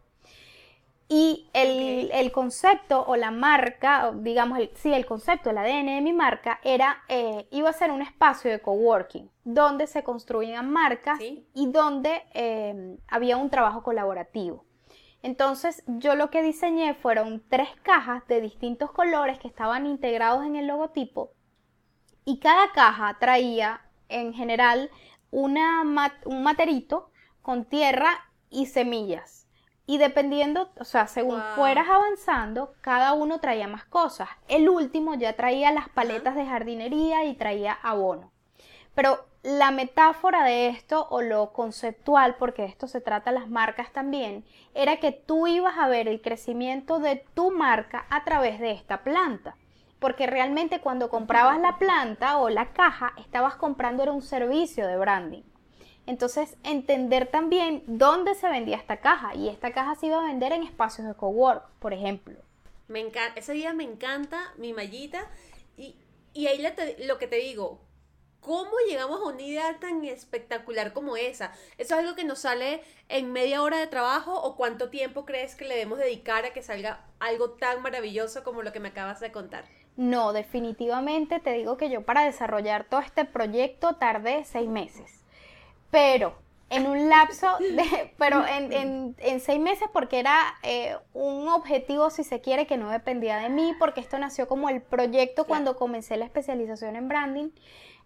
Y 1.12 1.48
el, 1.54 2.30
concepto 2.30 3.04
o 3.04 3.16
la 3.16 3.32
marca, 3.32 4.12
digamos, 4.14 4.60
el, 4.60 4.70
sí, 4.74 4.92
el 4.94 5.06
concepto, 5.06 5.50
el 5.50 5.58
ADN 5.58 5.86
de 5.86 6.00
mi 6.02 6.12
marca 6.12 6.60
era, 6.62 7.02
eh, 7.08 7.48
iba 7.50 7.68
a 7.68 7.72
ser 7.72 7.90
un 7.90 8.00
espacio 8.00 8.48
de 8.48 8.60
coworking, 8.60 9.28
donde 9.42 9.88
se 9.88 10.04
construían 10.04 10.70
marcas 10.70 11.18
y 11.20 11.66
donde 11.72 12.22
eh, 12.32 12.96
había 13.08 13.38
un 13.38 13.50
trabajo 13.50 13.82
colaborativo. 13.82 14.64
Entonces 15.22 15.82
yo 15.86 16.14
lo 16.14 16.30
que 16.30 16.42
diseñé 16.42 16.94
fueron 16.94 17.42
tres 17.48 17.68
cajas 17.82 18.24
de 18.28 18.40
distintos 18.40 18.92
colores 18.92 19.40
que 19.40 19.48
estaban 19.48 19.86
integrados 19.86 20.46
en 20.46 20.54
el 20.54 20.68
logotipo 20.68 21.32
y 22.24 22.38
cada 22.38 22.72
caja 22.72 23.16
traía 23.18 23.80
en 24.08 24.34
general 24.34 24.90
una 25.30 25.82
un 26.24 26.42
materito 26.42 27.10
con 27.42 27.64
tierra 27.64 28.30
y 28.50 28.66
semillas. 28.66 29.46
Y 29.86 29.98
dependiendo, 29.98 30.70
o 30.78 30.84
sea, 30.84 31.08
según 31.08 31.42
fueras 31.56 31.88
avanzando, 31.88 32.74
cada 32.80 33.12
uno 33.12 33.40
traía 33.40 33.66
más 33.66 33.84
cosas. 33.84 34.28
El 34.46 34.68
último 34.68 35.14
ya 35.14 35.32
traía 35.32 35.72
las 35.72 35.88
paletas 35.88 36.36
de 36.36 36.46
jardinería 36.46 37.24
y 37.24 37.34
traía 37.34 37.72
abono. 37.72 38.30
Pero 38.94 39.24
la 39.42 39.70
metáfora 39.70 40.44
de 40.44 40.68
esto 40.68 41.08
o 41.10 41.22
lo 41.22 41.52
conceptual, 41.52 42.36
porque 42.36 42.62
de 42.62 42.68
esto 42.68 42.86
se 42.86 43.00
trata 43.00 43.32
las 43.32 43.48
marcas 43.48 43.90
también, 43.92 44.44
era 44.74 44.98
que 44.98 45.12
tú 45.12 45.46
ibas 45.46 45.78
a 45.78 45.88
ver 45.88 46.06
el 46.06 46.20
crecimiento 46.20 46.98
de 46.98 47.24
tu 47.34 47.50
marca 47.50 48.06
a 48.10 48.22
través 48.24 48.60
de 48.60 48.72
esta 48.72 49.02
planta. 49.02 49.56
Porque 50.00 50.26
realmente 50.26 50.80
cuando 50.80 51.08
comprabas 51.08 51.60
la 51.60 51.78
planta 51.78 52.38
o 52.38 52.48
la 52.48 52.72
caja, 52.72 53.12
estabas 53.18 53.54
comprando 53.54 54.02
era 54.02 54.12
un 54.12 54.22
servicio 54.22 54.86
de 54.86 54.96
branding. 54.96 55.42
Entonces, 56.06 56.56
entender 56.64 57.28
también 57.28 57.84
dónde 57.86 58.34
se 58.34 58.48
vendía 58.48 58.76
esta 58.76 58.96
caja. 58.96 59.34
Y 59.36 59.48
esta 59.48 59.72
caja 59.72 59.94
se 59.94 60.06
iba 60.06 60.20
a 60.20 60.26
vender 60.26 60.52
en 60.52 60.64
espacios 60.64 61.06
de 61.06 61.14
cowork, 61.14 61.68
por 61.78 61.92
ejemplo. 61.92 62.36
Me 62.88 62.98
encanta, 62.98 63.38
ese 63.38 63.52
día 63.52 63.72
me 63.74 63.84
encanta 63.84 64.52
mi 64.56 64.72
mallita. 64.72 65.30
Y, 65.76 65.94
y 66.32 66.48
ahí 66.48 66.66
lo 67.06 67.18
que 67.18 67.28
te 67.28 67.36
digo, 67.36 67.80
¿Cómo 68.40 68.70
llegamos 68.88 69.20
a 69.20 69.24
una 69.24 69.42
idea 69.42 69.78
tan 69.78 70.02
espectacular 70.04 70.94
como 70.94 71.18
esa? 71.18 71.52
¿Eso 71.76 71.94
es 71.94 72.00
algo 72.00 72.14
que 72.14 72.24
nos 72.24 72.38
sale 72.38 72.82
en 73.10 73.32
media 73.32 73.62
hora 73.62 73.78
de 73.78 73.86
trabajo 73.86 74.34
o 74.34 74.56
cuánto 74.56 74.88
tiempo 74.88 75.26
crees 75.26 75.54
que 75.54 75.66
le 75.66 75.74
debemos 75.74 75.98
dedicar 75.98 76.46
a 76.46 76.52
que 76.54 76.62
salga 76.62 77.04
algo 77.18 77.50
tan 77.50 77.82
maravilloso 77.82 78.42
como 78.42 78.62
lo 78.62 78.72
que 78.72 78.80
me 78.80 78.88
acabas 78.88 79.20
de 79.20 79.30
contar? 79.30 79.66
No, 80.00 80.32
definitivamente 80.32 81.40
te 81.40 81.52
digo 81.52 81.76
que 81.76 81.90
yo 81.90 82.00
para 82.06 82.24
desarrollar 82.24 82.84
todo 82.84 83.00
este 83.00 83.26
proyecto 83.26 83.96
tardé 83.96 84.46
seis 84.46 84.66
meses. 84.66 85.20
Pero 85.90 86.32
en 86.70 86.86
un 86.86 87.10
lapso 87.10 87.46
de, 87.58 88.14
pero 88.18 88.42
en, 88.46 89.14
seis 89.40 89.60
meses 89.60 89.90
porque 89.92 90.18
era 90.18 90.38
eh, 90.62 90.96
un 91.12 91.46
objetivo, 91.48 92.08
si 92.08 92.24
se 92.24 92.40
quiere, 92.40 92.66
que 92.66 92.78
no 92.78 92.88
dependía 92.88 93.36
de 93.40 93.50
mí, 93.50 93.74
porque 93.78 94.00
esto 94.00 94.18
nació 94.18 94.48
como 94.48 94.70
el 94.70 94.80
proyecto 94.80 95.44
cuando 95.44 95.76
comencé 95.76 96.16
la 96.16 96.24
especialización 96.24 96.96
en 96.96 97.06
branding. 97.06 97.50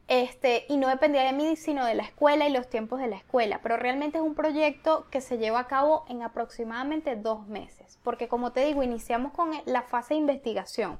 Este, 0.08 0.64
y 0.68 0.78
no 0.78 0.88
dependía 0.88 1.22
de 1.22 1.32
mí, 1.32 1.54
sino 1.54 1.86
de 1.86 1.94
la 1.94 2.02
escuela 2.02 2.48
y 2.48 2.52
los 2.52 2.68
tiempos 2.68 2.98
de 2.98 3.06
la 3.06 3.18
escuela. 3.18 3.60
Pero 3.62 3.76
realmente 3.76 4.18
es 4.18 4.24
un 4.24 4.34
proyecto 4.34 5.06
que 5.12 5.20
se 5.20 5.38
lleva 5.38 5.60
a 5.60 5.68
cabo 5.68 6.06
en 6.08 6.24
aproximadamente 6.24 7.14
dos 7.14 7.46
meses. 7.46 8.00
Porque 8.02 8.26
como 8.26 8.50
te 8.50 8.64
digo, 8.64 8.82
iniciamos 8.82 9.30
con 9.32 9.52
la 9.64 9.82
fase 9.82 10.14
de 10.14 10.20
investigación. 10.20 10.98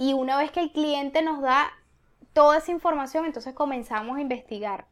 Y 0.00 0.14
una 0.14 0.38
vez 0.38 0.50
que 0.50 0.60
el 0.60 0.72
cliente 0.72 1.20
nos 1.20 1.42
da 1.42 1.70
toda 2.32 2.56
esa 2.56 2.72
información, 2.72 3.26
entonces 3.26 3.52
comenzamos 3.52 4.16
a 4.16 4.22
investigar. 4.22 4.86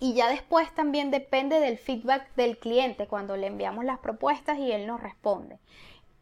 Y 0.00 0.14
ya 0.14 0.28
después 0.28 0.74
también 0.74 1.12
depende 1.12 1.60
del 1.60 1.78
feedback 1.78 2.34
del 2.34 2.58
cliente 2.58 3.06
cuando 3.06 3.36
le 3.36 3.46
enviamos 3.46 3.84
las 3.84 4.00
propuestas 4.00 4.58
y 4.58 4.72
él 4.72 4.88
nos 4.88 5.00
responde. 5.00 5.60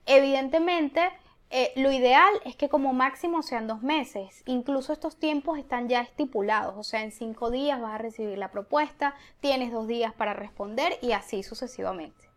Evidentemente, 0.05 1.01
eh, 1.49 1.73
lo 1.77 1.91
ideal 1.91 2.31
es 2.45 2.57
que 2.57 2.69
como 2.69 2.93
máximo 2.93 3.43
sean 3.43 3.67
dos 3.67 3.81
meses. 3.81 4.43
Incluso 4.45 4.93
estos 4.93 5.17
tiempos 5.17 5.59
están 5.59 5.89
ya 5.89 6.03
estipulados. 6.03 6.75
O 6.77 6.83
sea, 6.83 7.03
en 7.03 7.11
cinco 7.11 7.51
días 7.51 7.81
vas 7.81 7.95
a 7.95 7.99
recibir 7.99 8.37
la 8.37 8.51
propuesta, 8.51 9.15
tienes 9.41 9.73
dos 9.73 9.89
días 9.89 10.13
para 10.13 10.35
responder 10.35 10.99
y 11.01 11.13
así 11.13 11.43
sucesivamente. 11.43 12.29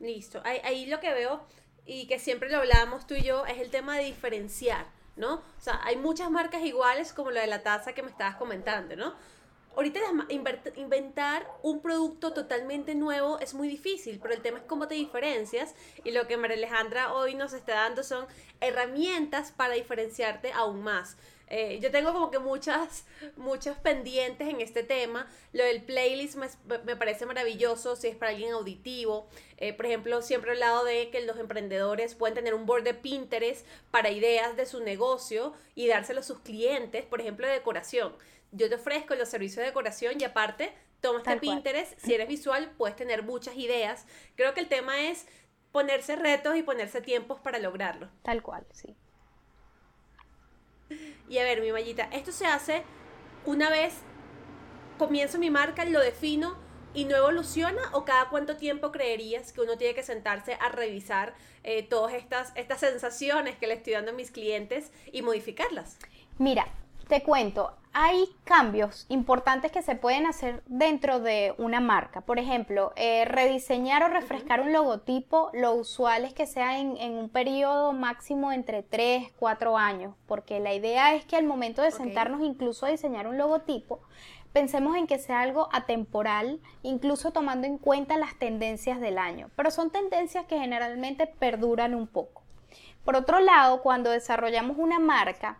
Listo. 0.00 0.42
Ahí, 0.44 0.84
lo 0.84 1.00
que 1.00 1.14
veo 1.14 1.40
y 1.88 2.06
que 2.06 2.20
siempre 2.20 2.48
lo 2.50 2.58
hablábamos 2.58 3.06
tú 3.06 3.14
y 3.14 3.22
yo 3.22 3.46
es 3.46 3.58
el 3.58 3.70
tema 3.70 3.96
de 3.96 4.04
diferenciar, 4.04 4.86
¿no? 5.16 5.34
O 5.34 5.60
sea, 5.60 5.80
hay 5.82 5.96
muchas 5.96 6.30
marcas 6.30 6.62
iguales 6.62 7.12
como 7.12 7.32
la 7.32 7.40
de 7.40 7.48
la 7.48 7.64
taza 7.64 7.94
que 7.94 8.02
me 8.02 8.10
estabas 8.10 8.36
comentando, 8.36 8.94
¿no? 8.94 9.14
ahorita 9.78 10.00
inventar 10.74 11.46
un 11.62 11.80
producto 11.80 12.32
totalmente 12.32 12.96
nuevo 12.96 13.38
es 13.38 13.54
muy 13.54 13.68
difícil, 13.68 14.18
pero 14.20 14.34
el 14.34 14.42
tema 14.42 14.58
es 14.58 14.64
cómo 14.64 14.88
te 14.88 14.96
diferencias 14.96 15.72
y 16.02 16.10
lo 16.10 16.26
que 16.26 16.36
María 16.36 16.56
Alejandra 16.56 17.12
hoy 17.12 17.36
nos 17.36 17.52
está 17.52 17.74
dando 17.74 18.02
son 18.02 18.26
herramientas 18.60 19.52
para 19.52 19.74
diferenciarte 19.74 20.50
aún 20.52 20.82
más. 20.82 21.16
Eh, 21.50 21.78
yo 21.80 21.90
tengo 21.90 22.12
como 22.12 22.30
que 22.30 22.38
muchas, 22.38 23.04
muchas 23.36 23.78
pendientes 23.78 24.48
en 24.48 24.60
este 24.60 24.82
tema. 24.82 25.26
Lo 25.52 25.64
del 25.64 25.82
playlist 25.82 26.36
me, 26.36 26.96
parece 26.96 27.26
maravilloso 27.26 27.96
si 27.96 28.08
es 28.08 28.16
para 28.16 28.32
alguien 28.32 28.52
auditivo. 28.52 29.28
Eh, 29.56 29.72
por 29.72 29.86
ejemplo, 29.86 30.22
siempre 30.22 30.50
he 30.50 30.54
hablado 30.54 30.84
de 30.84 31.10
que 31.10 31.20
los 31.22 31.38
emprendedores 31.38 32.14
pueden 32.14 32.34
tener 32.34 32.54
un 32.54 32.66
board 32.66 32.84
de 32.84 32.94
Pinterest 32.94 33.66
para 33.90 34.10
ideas 34.10 34.56
de 34.56 34.66
su 34.66 34.80
negocio 34.82 35.54
y 35.74 35.88
dárselo 35.88 36.20
a 36.20 36.24
sus 36.24 36.40
clientes, 36.40 37.04
por 37.04 37.20
ejemplo, 37.20 37.46
de 37.46 37.54
decoración 37.54 38.12
yo 38.52 38.68
te 38.68 38.76
ofrezco 38.76 39.14
los 39.14 39.28
servicios 39.28 39.58
de 39.58 39.64
decoración 39.64 40.14
y 40.20 40.24
aparte, 40.24 40.72
toma 41.00 41.18
este 41.18 41.36
Pinterest, 41.36 41.98
si 41.98 42.14
eres 42.14 42.28
visual 42.28 42.70
puedes 42.76 42.96
tener 42.96 43.22
muchas 43.22 43.56
ideas. 43.56 44.06
Creo 44.36 44.54
que 44.54 44.60
el 44.60 44.68
tema 44.68 45.08
es 45.08 45.26
ponerse 45.72 46.16
retos 46.16 46.56
y 46.56 46.62
ponerse 46.62 47.00
tiempos 47.00 47.40
para 47.40 47.58
lograrlo. 47.58 48.08
Tal 48.22 48.42
cual, 48.42 48.66
sí. 48.72 48.96
Y 51.28 51.38
a 51.38 51.44
ver, 51.44 51.60
mi 51.60 51.72
mallita, 51.72 52.08
esto 52.12 52.32
se 52.32 52.46
hace 52.46 52.82
una 53.44 53.70
vez 53.70 53.94
comienzo 54.98 55.38
mi 55.38 55.50
marca, 55.50 55.84
lo 55.84 56.00
defino 56.00 56.56
y 56.94 57.04
no 57.04 57.16
evoluciona 57.16 57.80
o 57.92 58.04
cada 58.04 58.28
cuánto 58.28 58.56
tiempo 58.56 58.90
creerías 58.90 59.52
que 59.52 59.60
uno 59.60 59.78
tiene 59.78 59.94
que 59.94 60.02
sentarse 60.02 60.54
a 60.54 60.68
revisar 60.68 61.34
eh, 61.62 61.82
todas 61.82 62.14
estas, 62.14 62.52
estas 62.56 62.80
sensaciones 62.80 63.56
que 63.56 63.66
le 63.66 63.74
estoy 63.74 63.92
dando 63.92 64.10
a 64.10 64.14
mis 64.14 64.30
clientes 64.30 64.90
y 65.12 65.22
modificarlas? 65.22 65.98
Mira, 66.38 66.66
te 67.08 67.22
cuento, 67.22 67.72
hay 67.94 68.28
cambios 68.44 69.06
importantes 69.08 69.72
que 69.72 69.82
se 69.82 69.96
pueden 69.96 70.26
hacer 70.26 70.62
dentro 70.66 71.20
de 71.20 71.54
una 71.58 71.80
marca. 71.80 72.20
Por 72.20 72.38
ejemplo, 72.38 72.92
eh, 72.96 73.24
rediseñar 73.24 74.02
o 74.02 74.08
refrescar 74.08 74.60
un 74.60 74.72
logotipo, 74.72 75.50
lo 75.54 75.72
usual 75.74 76.24
es 76.24 76.34
que 76.34 76.46
sea 76.46 76.78
en, 76.78 76.96
un 77.18 77.28
periodo 77.30 77.92
máximo 77.92 78.52
entre 78.52 78.82
3, 78.82 79.32
4 79.38 79.76
años, 79.78 80.14
porque 80.26 80.60
la 80.60 80.74
idea 80.74 81.14
es 81.14 81.24
que 81.24 81.36
al 81.36 81.44
momento 81.44 81.82
de 81.82 81.90
sentarnos 81.90 82.42
incluso 82.42 82.86
a 82.86 82.90
diseñar 82.90 83.26
un 83.26 83.38
logotipo, 83.38 84.00
pensemos 84.52 84.94
en 84.96 85.06
que 85.06 85.18
sea 85.18 85.40
algo 85.40 85.68
atemporal, 85.72 86.60
incluso 86.82 87.32
tomando 87.32 87.66
en 87.66 87.78
cuenta 87.78 88.18
las 88.18 88.38
tendencias 88.38 89.00
del 89.00 89.18
año, 89.18 89.50
pero 89.56 89.70
son 89.70 89.90
tendencias 89.90 90.44
que 90.46 90.58
generalmente 90.58 91.26
perduran 91.26 91.94
un 91.94 92.06
poco. 92.06 92.42
Por 93.04 93.16
otro 93.16 93.40
lado, 93.40 93.80
cuando 93.82 94.10
desarrollamos 94.10 94.76
una 94.76 94.98
marca, 94.98 95.58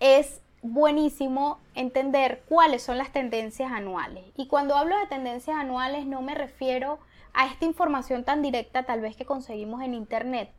es 0.00 0.40
buenísimo 0.62 1.58
entender 1.74 2.42
cuáles 2.48 2.82
son 2.82 2.98
las 2.98 3.12
tendencias 3.12 3.72
anuales. 3.72 4.24
Y 4.36 4.48
cuando 4.48 4.76
hablo 4.76 4.98
de 4.98 5.06
tendencias 5.06 5.56
anuales 5.56 6.06
no 6.06 6.22
me 6.22 6.34
refiero 6.34 6.98
a 7.32 7.46
esta 7.46 7.64
información 7.64 8.24
tan 8.24 8.42
directa 8.42 8.84
tal 8.84 9.00
vez 9.00 9.16
que 9.16 9.24
conseguimos 9.24 9.82
en 9.82 9.94
Internet. 9.94 10.50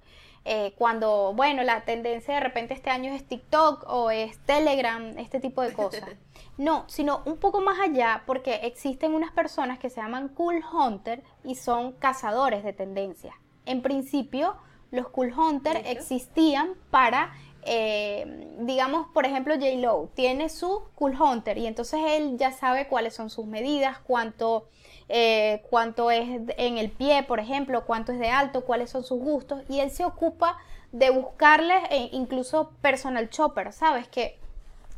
Eh, 0.46 0.74
cuando, 0.78 1.34
bueno, 1.36 1.64
la 1.64 1.82
tendencia 1.82 2.36
de 2.36 2.40
repente 2.40 2.74
este 2.74 2.90
año 2.90 3.12
es 3.14 3.28
TikTok 3.28 3.84
o 3.88 4.10
es 4.10 4.40
Telegram, 4.46 5.18
este 5.18 5.40
tipo 5.40 5.62
de 5.62 5.74
cosas. 5.74 6.04
No, 6.58 6.84
sino 6.88 7.22
un 7.24 7.38
poco 7.38 7.62
más 7.62 7.80
allá 7.80 8.24
porque 8.26 8.56
existen 8.64 9.14
unas 9.14 9.32
personas 9.32 9.80
que 9.80 9.90
se 9.90 10.02
llaman 10.02 10.28
Cool 10.28 10.62
Hunter 10.70 11.24
y 11.46 11.56
son 11.56 11.94
cazadores 11.94 12.66
de 12.66 12.74
tendencias. 12.74 13.34
En 13.66 13.82
principio, 13.82 14.58
los 14.92 15.08
Cool 15.08 15.32
Hunter 15.32 15.82
existían 15.86 16.74
para 16.92 17.32
eh, 17.64 18.48
digamos, 18.60 19.08
por 19.14 19.26
ejemplo, 19.26 19.56
J. 19.56 19.76
Lo 19.78 20.10
tiene 20.14 20.50
su 20.50 20.82
Cool 20.96 21.20
Hunter 21.20 21.58
y 21.58 21.68
entonces 21.68 22.00
él 22.08 22.38
ya 22.38 22.52
sabe 22.52 22.88
cuáles 22.88 23.14
son 23.14 23.30
sus 23.30 23.46
medidas, 23.46 23.98
cuánto, 24.00 24.68
eh, 25.08 25.64
cuánto 25.70 26.12
es 26.12 26.42
en 26.58 26.78
el 26.78 26.90
pie, 26.90 27.24
por 27.24 27.40
ejemplo, 27.40 27.86
cuánto 27.86 28.12
es 28.12 28.20
de 28.20 28.30
alto, 28.30 28.66
cuáles 28.66 28.90
son 28.90 29.04
sus 29.04 29.20
gustos 29.20 29.62
y 29.70 29.80
él 29.80 29.92
se 29.92 30.06
ocupa 30.06 30.58
de 30.92 31.10
buscarles 31.10 31.84
e 31.92 32.10
incluso 32.14 32.72
personal 32.82 33.30
chopper, 33.30 33.74
¿sabes? 33.74 34.08
Que 34.08 34.38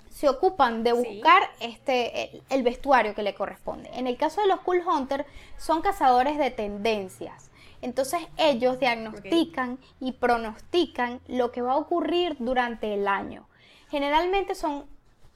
se 0.10 0.30
ocupan 0.30 0.84
de 0.84 0.94
buscar 0.94 1.42
este, 1.60 2.42
el 2.50 2.64
vestuario 2.64 3.16
que 3.16 3.24
le 3.24 3.34
corresponde. 3.34 3.90
En 3.94 4.08
el 4.08 4.18
caso 4.18 4.42
de 4.42 4.48
los 4.48 4.60
Cool 4.62 4.84
Hunter, 4.86 5.26
son 5.58 5.82
cazadores 5.82 6.38
de 6.38 6.52
tendencias. 6.52 7.51
Entonces 7.82 8.22
ellos 8.38 8.80
diagnostican 8.80 9.80
y 10.00 10.14
pronostican 10.14 11.20
lo 11.28 11.52
que 11.52 11.62
va 11.62 11.74
a 11.74 11.78
ocurrir 11.78 12.36
durante 12.40 12.94
el 12.94 13.08
año. 13.08 13.48
Generalmente 13.90 14.56
son 14.56 14.86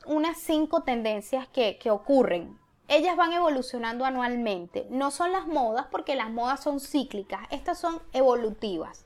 unas 0.06 0.38
cinco 0.38 0.84
tendencias 0.84 1.48
que, 1.48 1.80
ocurren 1.90 2.58
ellas 2.88 3.16
van 3.18 3.34
evolucionando 3.34 4.06
anualmente. 4.06 4.86
No 4.92 5.10
son 5.10 5.32
las 5.32 5.48
modas 5.48 5.88
porque 5.90 6.16
las 6.16 6.30
modas 6.30 6.62
son 6.62 6.80
cíclicas, 6.80 7.42
estas 7.50 7.80
son 7.80 8.00
evolutivas. 8.14 9.06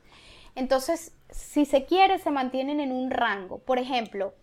Entonces, 0.55 1.13
si 1.29 1.65
se 1.65 1.85
quiere, 1.85 2.19
se 2.19 2.29
mantienen 2.29 2.81
en 2.81 2.91
un 2.91 3.09
rango. 3.09 3.59
Por 3.59 3.79
ejemplo, 3.79 4.33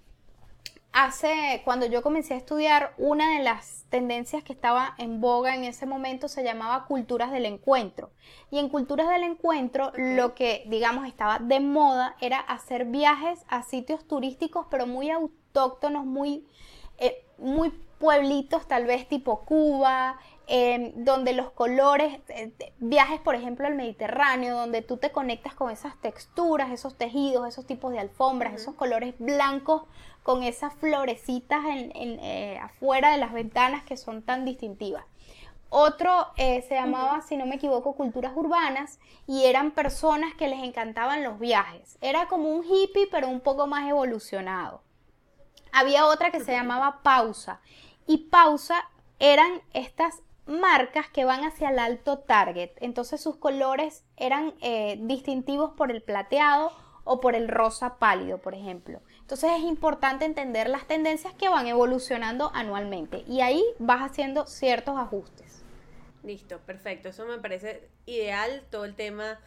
hace, 0.96 1.60
cuando 1.62 1.84
yo 1.84 2.02
comencé 2.02 2.32
a 2.32 2.38
estudiar, 2.38 2.94
una 2.96 3.36
de 3.36 3.44
las 3.44 3.84
tendencias 3.90 4.42
que 4.42 4.54
estaba 4.54 4.94
en 4.96 5.20
boga 5.20 5.54
en 5.54 5.64
ese 5.64 5.84
momento 5.84 6.26
se 6.26 6.42
llamaba 6.42 6.86
culturas 6.86 7.30
del 7.30 7.44
encuentro. 7.44 8.10
Y 8.50 8.58
en 8.58 8.70
culturas 8.70 9.10
del 9.10 9.22
encuentro, 9.22 9.92
lo 9.94 10.34
que, 10.34 10.64
digamos, 10.68 11.06
estaba 11.06 11.38
de 11.38 11.60
moda 11.60 12.16
era 12.22 12.40
hacer 12.40 12.86
viajes 12.86 13.44
a 13.48 13.62
sitios 13.62 14.08
turísticos, 14.08 14.68
pero 14.70 14.86
muy 14.86 15.10
autóctonos, 15.10 16.06
muy, 16.06 16.46
eh, 16.96 17.26
muy 17.36 17.70
pueblitos, 17.98 18.66
tal 18.66 18.86
vez 18.86 19.06
tipo 19.06 19.44
Cuba, 19.44 20.18
Em, 20.48 20.92
donde 21.04 21.32
los 21.32 21.50
colores, 21.50 22.20
eh, 22.28 22.52
viajes 22.78 23.18
por 23.20 23.34
ejemplo 23.34 23.66
al 23.66 23.74
Mediterráneo, 23.74 24.56
donde 24.56 24.80
tú 24.80 24.96
te 24.96 25.10
conectas 25.10 25.54
con 25.54 25.72
esas 25.72 26.00
texturas, 26.00 26.70
esos 26.70 26.96
tejidos, 26.96 27.48
esos 27.48 27.66
tipos 27.66 27.90
de 27.90 27.98
alfombras, 27.98 28.54
esos 28.54 28.76
colores 28.76 29.14
blancos 29.18 29.82
con 30.26 30.42
esas 30.42 30.74
florecitas 30.74 31.64
en, 31.66 31.92
eh, 31.94 32.58
afuera 32.60 33.12
de 33.12 33.16
las 33.16 33.32
ventanas 33.32 33.84
que 33.84 33.96
son 33.96 34.22
tan 34.22 34.44
distintivas. 34.44 35.04
Otro 35.68 36.26
eh, 36.36 36.62
se 36.62 36.74
llamaba, 36.74 37.22
si 37.22 37.36
no 37.36 37.46
me 37.46 37.54
equivoco, 37.54 37.94
culturas 37.94 38.32
urbanas 38.34 38.98
y 39.28 39.44
eran 39.44 39.70
personas 39.70 40.34
que 40.34 40.48
les 40.48 40.64
encantaban 40.64 41.22
los 41.22 41.38
viajes. 41.38 41.96
Era 42.00 42.26
como 42.26 42.48
un 42.48 42.64
hippie, 42.64 43.06
pero 43.08 43.28
un 43.28 43.38
poco 43.38 43.68
más 43.68 43.88
evolucionado. 43.88 44.82
Había 45.70 46.06
otra 46.06 46.32
que 46.32 46.40
se 46.40 46.50
llamaba 46.50 47.02
pausa. 47.04 47.60
Y 48.08 48.26
pausa 48.26 48.82
eran 49.20 49.62
estas 49.74 50.24
marcas 50.44 51.06
que 51.06 51.24
van 51.24 51.44
hacia 51.44 51.70
el 51.70 51.78
alto 51.78 52.18
target. 52.18 52.72
Entonces 52.80 53.20
sus 53.20 53.36
colores 53.36 54.04
eran 54.16 54.54
eh, 54.60 54.98
distintivos 55.02 55.70
por 55.76 55.92
el 55.92 56.02
plateado 56.02 56.72
o 57.04 57.20
por 57.20 57.36
el 57.36 57.46
rosa 57.46 58.00
pálido, 58.00 58.38
por 58.38 58.54
ejemplo. 58.54 59.00
Entonces 59.26 59.50
es 59.58 59.64
importante 59.64 60.24
entender 60.24 60.68
las 60.68 60.86
tendencias 60.86 61.34
que 61.34 61.48
van 61.48 61.66
evolucionando 61.66 62.52
anualmente 62.54 63.24
y 63.26 63.40
ahí 63.40 63.60
vas 63.80 64.08
haciendo 64.08 64.46
ciertos 64.46 64.96
ajustes. 64.96 65.64
Listo, 66.22 66.60
perfecto. 66.60 67.08
Eso 67.08 67.26
me 67.26 67.38
parece 67.38 67.88
ideal, 68.04 68.62
todo 68.70 68.84
el 68.84 68.94
tema 68.94 69.40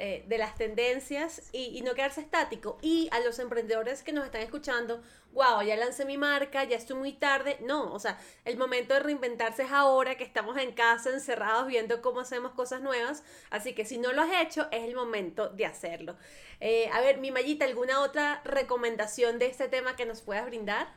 eh, 0.00 0.24
de 0.26 0.38
las 0.38 0.56
tendencias 0.56 1.42
y, 1.52 1.80
no 1.82 1.94
quedarse 1.94 2.20
estático. 2.20 2.78
Y 2.82 3.08
a 3.12 3.20
los 3.20 3.38
emprendedores 3.38 4.02
que 4.02 4.12
nos 4.12 4.24
están 4.24 4.40
escuchando, 4.40 5.00
wow, 5.32 5.62
ya 5.62 5.76
lancé 5.76 6.04
mi 6.04 6.18
marca, 6.18 6.64
ya 6.64 6.76
estoy 6.76 6.96
muy 6.96 7.12
tarde. 7.12 7.58
No, 7.60 7.92
o 7.92 8.00
sea, 8.00 8.18
el 8.44 8.56
momento 8.56 8.94
de 8.94 9.00
reinventarse 9.00 9.62
es 9.62 9.70
ahora 9.70 10.16
que 10.16 10.24
estamos 10.24 10.56
en 10.56 10.72
casa 10.72 11.10
encerrados 11.10 11.68
viendo 11.68 12.02
cómo 12.02 12.20
hacemos 12.20 12.52
cosas 12.54 12.82
nuevas. 12.82 13.22
Así 13.50 13.72
que 13.72 13.84
si 13.84 13.98
no 13.98 14.12
lo 14.12 14.22
has 14.22 14.42
hecho, 14.42 14.66
es 14.72 14.82
el 14.82 14.96
momento 14.96 15.48
de 15.48 15.66
hacerlo. 15.66 16.16
Eh, 16.58 16.90
a 16.92 17.00
ver, 17.00 17.18
mi 17.18 17.30
Mayita, 17.30 17.64
¿alguna 17.64 18.00
otra 18.00 18.40
recomendación 18.44 19.38
de 19.38 19.46
este 19.46 19.68
tema 19.68 19.94
que 19.94 20.06
nos 20.06 20.22
puedas 20.22 20.44
brindar? 20.46 20.88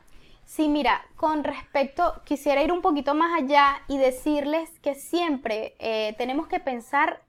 Sí, 0.44 0.66
mira, 0.66 1.06
con 1.14 1.44
respecto, 1.44 2.22
quisiera 2.24 2.62
ir 2.62 2.72
un 2.72 2.82
poquito 2.82 3.14
más 3.14 3.38
allá 3.38 3.82
y 3.86 3.98
decirles 3.98 4.70
que 4.80 4.94
siempre 4.94 5.76
eh, 5.78 6.14
tenemos 6.16 6.48
que 6.48 6.58
pensar 6.58 7.22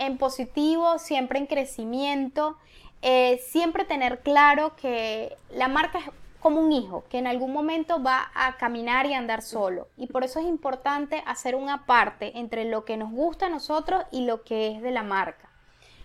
en 0.00 0.18
positivo, 0.18 0.98
siempre 0.98 1.38
en 1.38 1.46
crecimiento, 1.46 2.56
eh, 3.02 3.38
siempre 3.46 3.84
tener 3.84 4.20
claro 4.20 4.74
que 4.74 5.36
la 5.50 5.68
marca 5.68 5.98
es 6.00 6.04
como 6.40 6.60
un 6.60 6.72
hijo, 6.72 7.04
que 7.10 7.18
en 7.18 7.26
algún 7.26 7.52
momento 7.52 8.02
va 8.02 8.30
a 8.34 8.56
caminar 8.56 9.06
y 9.06 9.14
andar 9.14 9.42
solo. 9.42 9.88
Y 9.96 10.06
por 10.06 10.24
eso 10.24 10.40
es 10.40 10.46
importante 10.46 11.22
hacer 11.26 11.54
una 11.54 11.84
parte 11.84 12.38
entre 12.38 12.64
lo 12.64 12.84
que 12.84 12.96
nos 12.96 13.12
gusta 13.12 13.46
a 13.46 13.50
nosotros 13.50 14.02
y 14.10 14.24
lo 14.24 14.42
que 14.42 14.72
es 14.72 14.82
de 14.82 14.90
la 14.90 15.02
marca. 15.02 15.50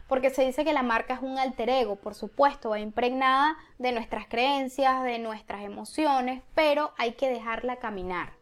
Porque 0.07 0.29
se 0.29 0.45
dice 0.45 0.65
que 0.65 0.73
la 0.73 0.83
marca 0.83 1.15
es 1.15 1.21
un 1.21 1.39
alter 1.39 1.69
ego, 1.69 1.95
por 1.95 2.13
supuesto, 2.13 2.69
va 2.69 2.79
impregnada 2.79 3.57
de 3.79 3.91
nuestras 3.93 4.27
creencias, 4.27 5.03
de 5.03 5.19
nuestras 5.19 5.63
emociones, 5.63 6.43
pero 6.53 6.91
hay 6.97 7.13
que 7.13 7.29
dejarla 7.29 7.77
caminar. 7.77 8.33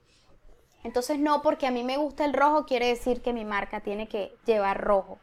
Entonces 0.83 1.19
no 1.19 1.41
porque 1.41 1.67
a 1.67 1.71
mí 1.71 1.83
me 1.83 1.97
gusta 1.97 2.25
el 2.25 2.33
rojo 2.33 2.65
quiere 2.65 2.87
decir 2.87 3.21
que 3.21 3.33
mi 3.33 3.45
marca 3.45 3.81
tiene 3.81 4.07
que 4.07 4.35
llevar 4.45 4.81
rojo. 4.81 5.19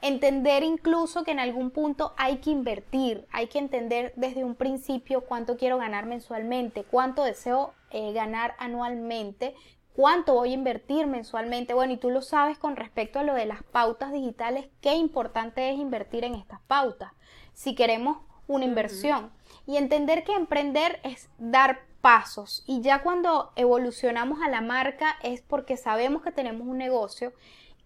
Entender 0.00 0.64
incluso 0.64 1.22
que 1.22 1.30
en 1.30 1.38
algún 1.38 1.70
punto 1.70 2.12
hay 2.16 2.38
que 2.38 2.50
invertir, 2.50 3.26
hay 3.30 3.46
que 3.46 3.60
entender 3.60 4.12
desde 4.16 4.42
un 4.42 4.56
principio 4.56 5.20
cuánto 5.20 5.56
quiero 5.56 5.78
ganar 5.78 6.06
mensualmente, 6.06 6.82
cuánto 6.82 7.22
deseo 7.22 7.72
eh, 7.90 8.12
ganar 8.12 8.56
anualmente, 8.58 9.54
cuánto 9.94 10.34
voy 10.34 10.50
a 10.50 10.54
invertir 10.54 11.06
mensualmente. 11.06 11.74
Bueno, 11.74 11.92
y 11.92 11.98
tú 11.98 12.10
lo 12.10 12.20
sabes 12.20 12.58
con 12.58 12.74
respecto 12.74 13.20
a 13.20 13.22
lo 13.22 13.34
de 13.34 13.46
las 13.46 13.62
pautas 13.62 14.12
digitales, 14.12 14.66
qué 14.80 14.94
importante 14.94 15.70
es 15.70 15.78
invertir 15.78 16.24
en 16.24 16.34
estas 16.34 16.60
pautas 16.62 17.12
si 17.52 17.74
queremos 17.74 18.18
una 18.48 18.64
inversión. 18.64 19.30
Y 19.66 19.76
entender 19.76 20.24
que 20.24 20.34
emprender 20.34 20.98
es 21.04 21.28
dar 21.38 21.80
pasos 22.02 22.62
y 22.66 22.82
ya 22.82 23.02
cuando 23.02 23.52
evolucionamos 23.56 24.42
a 24.42 24.50
la 24.50 24.60
marca 24.60 25.16
es 25.22 25.40
porque 25.40 25.78
sabemos 25.78 26.22
que 26.22 26.32
tenemos 26.32 26.66
un 26.66 26.76
negocio 26.76 27.32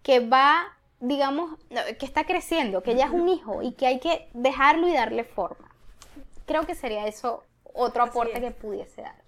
que 0.03 0.19
va 0.19 0.77
digamos, 0.99 1.59
que 1.99 2.05
está 2.05 2.25
creciendo, 2.25 2.81
que 2.81 2.95
ya 2.95 3.05
es 3.05 3.11
un 3.11 3.29
hijo 3.29 3.61
y 3.61 3.73
que 3.73 3.87
hay 3.87 3.99
que 3.99 4.29
dejarlo 4.33 4.87
y 4.87 4.93
darle 4.93 5.23
forma. 5.23 5.69
Creo 6.45 6.65
que 6.65 6.75
sería 6.75 7.07
eso 7.07 7.43
otro 7.73 8.03
aporte 8.03 8.41
que 8.41 8.51
pudiese 8.51 9.01
dar. 9.01 9.21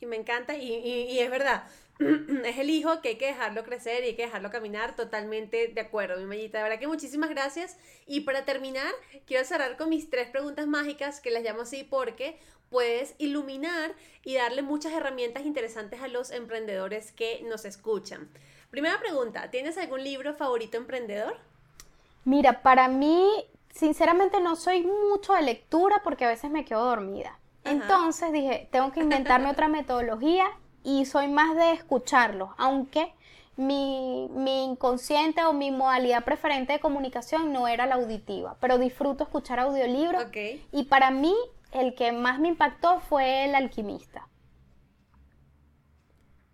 Y 0.00 0.06
me 0.06 0.16
encanta, 0.16 0.56
y, 0.56 1.18
es 1.18 1.30
verdad, 1.30 1.64
es 2.44 2.58
el 2.58 2.70
hijo 2.70 3.00
que 3.00 3.10
hay 3.10 3.16
que 3.16 3.26
dejarlo 3.26 3.64
crecer 3.64 4.04
y 4.04 4.08
hay 4.08 4.16
que 4.16 4.26
dejarlo 4.26 4.50
caminar, 4.50 4.94
totalmente 4.96 5.68
de 5.68 5.80
acuerdo, 5.80 6.18
mi 6.18 6.26
mallita. 6.26 6.58
De 6.58 6.64
verdad 6.64 6.78
que 6.78 6.86
muchísimas 6.86 7.30
gracias. 7.30 7.78
Y 8.06 8.20
para 8.20 8.44
terminar, 8.44 8.92
quiero 9.26 9.44
cerrar 9.44 9.76
con 9.76 9.88
mis 9.88 10.10
tres 10.10 10.28
preguntas 10.28 10.66
mágicas, 10.66 11.20
que 11.20 11.30
las 11.30 11.42
llamo 11.42 11.62
así 11.62 11.84
porque 11.84 12.38
puedes 12.70 13.14
iluminar 13.18 13.94
y 14.24 14.34
darle 14.34 14.62
muchas 14.62 14.92
herramientas 14.92 15.46
interesantes 15.46 16.02
a 16.02 16.08
los 16.08 16.30
emprendedores 16.30 17.12
que 17.12 17.42
nos 17.44 17.64
escuchan. 17.64 18.28
Primera 18.70 18.98
pregunta, 18.98 19.50
¿tienes 19.50 19.78
algún 19.78 20.02
libro 20.02 20.34
favorito 20.34 20.76
emprendedor? 20.76 21.36
Mira, 22.24 22.62
para 22.62 22.88
mí, 22.88 23.30
sinceramente 23.70 24.40
no 24.40 24.56
soy 24.56 24.82
mucho 24.82 25.32
de 25.34 25.42
lectura 25.42 26.02
porque 26.02 26.24
a 26.24 26.28
veces 26.28 26.50
me 26.50 26.64
quedo 26.64 26.84
dormida. 26.84 27.38
Entonces 27.64 28.32
dije, 28.32 28.68
tengo 28.70 28.92
que 28.92 29.00
inventarme 29.00 29.50
otra 29.50 29.68
metodología 29.68 30.46
y 30.86 31.04
soy 31.04 31.26
más 31.26 31.56
de 31.56 31.72
escucharlos, 31.72 32.50
aunque 32.58 33.12
mi, 33.56 34.28
mi, 34.30 34.64
inconsciente 34.64 35.42
o 35.42 35.52
mi 35.52 35.72
modalidad 35.72 36.24
preferente 36.24 36.74
de 36.74 36.78
comunicación 36.78 37.52
no 37.52 37.66
era 37.66 37.86
la 37.86 37.96
auditiva, 37.96 38.56
pero 38.60 38.78
disfruto 38.78 39.24
escuchar 39.24 39.58
audiolibros 39.58 40.26
y 40.70 40.84
para 40.84 41.10
mí 41.10 41.34
el 41.72 41.96
que 41.96 42.12
más 42.12 42.38
me 42.38 42.48
impactó 42.48 43.00
fue 43.00 43.46
El 43.46 43.56
alquimista. 43.56 44.28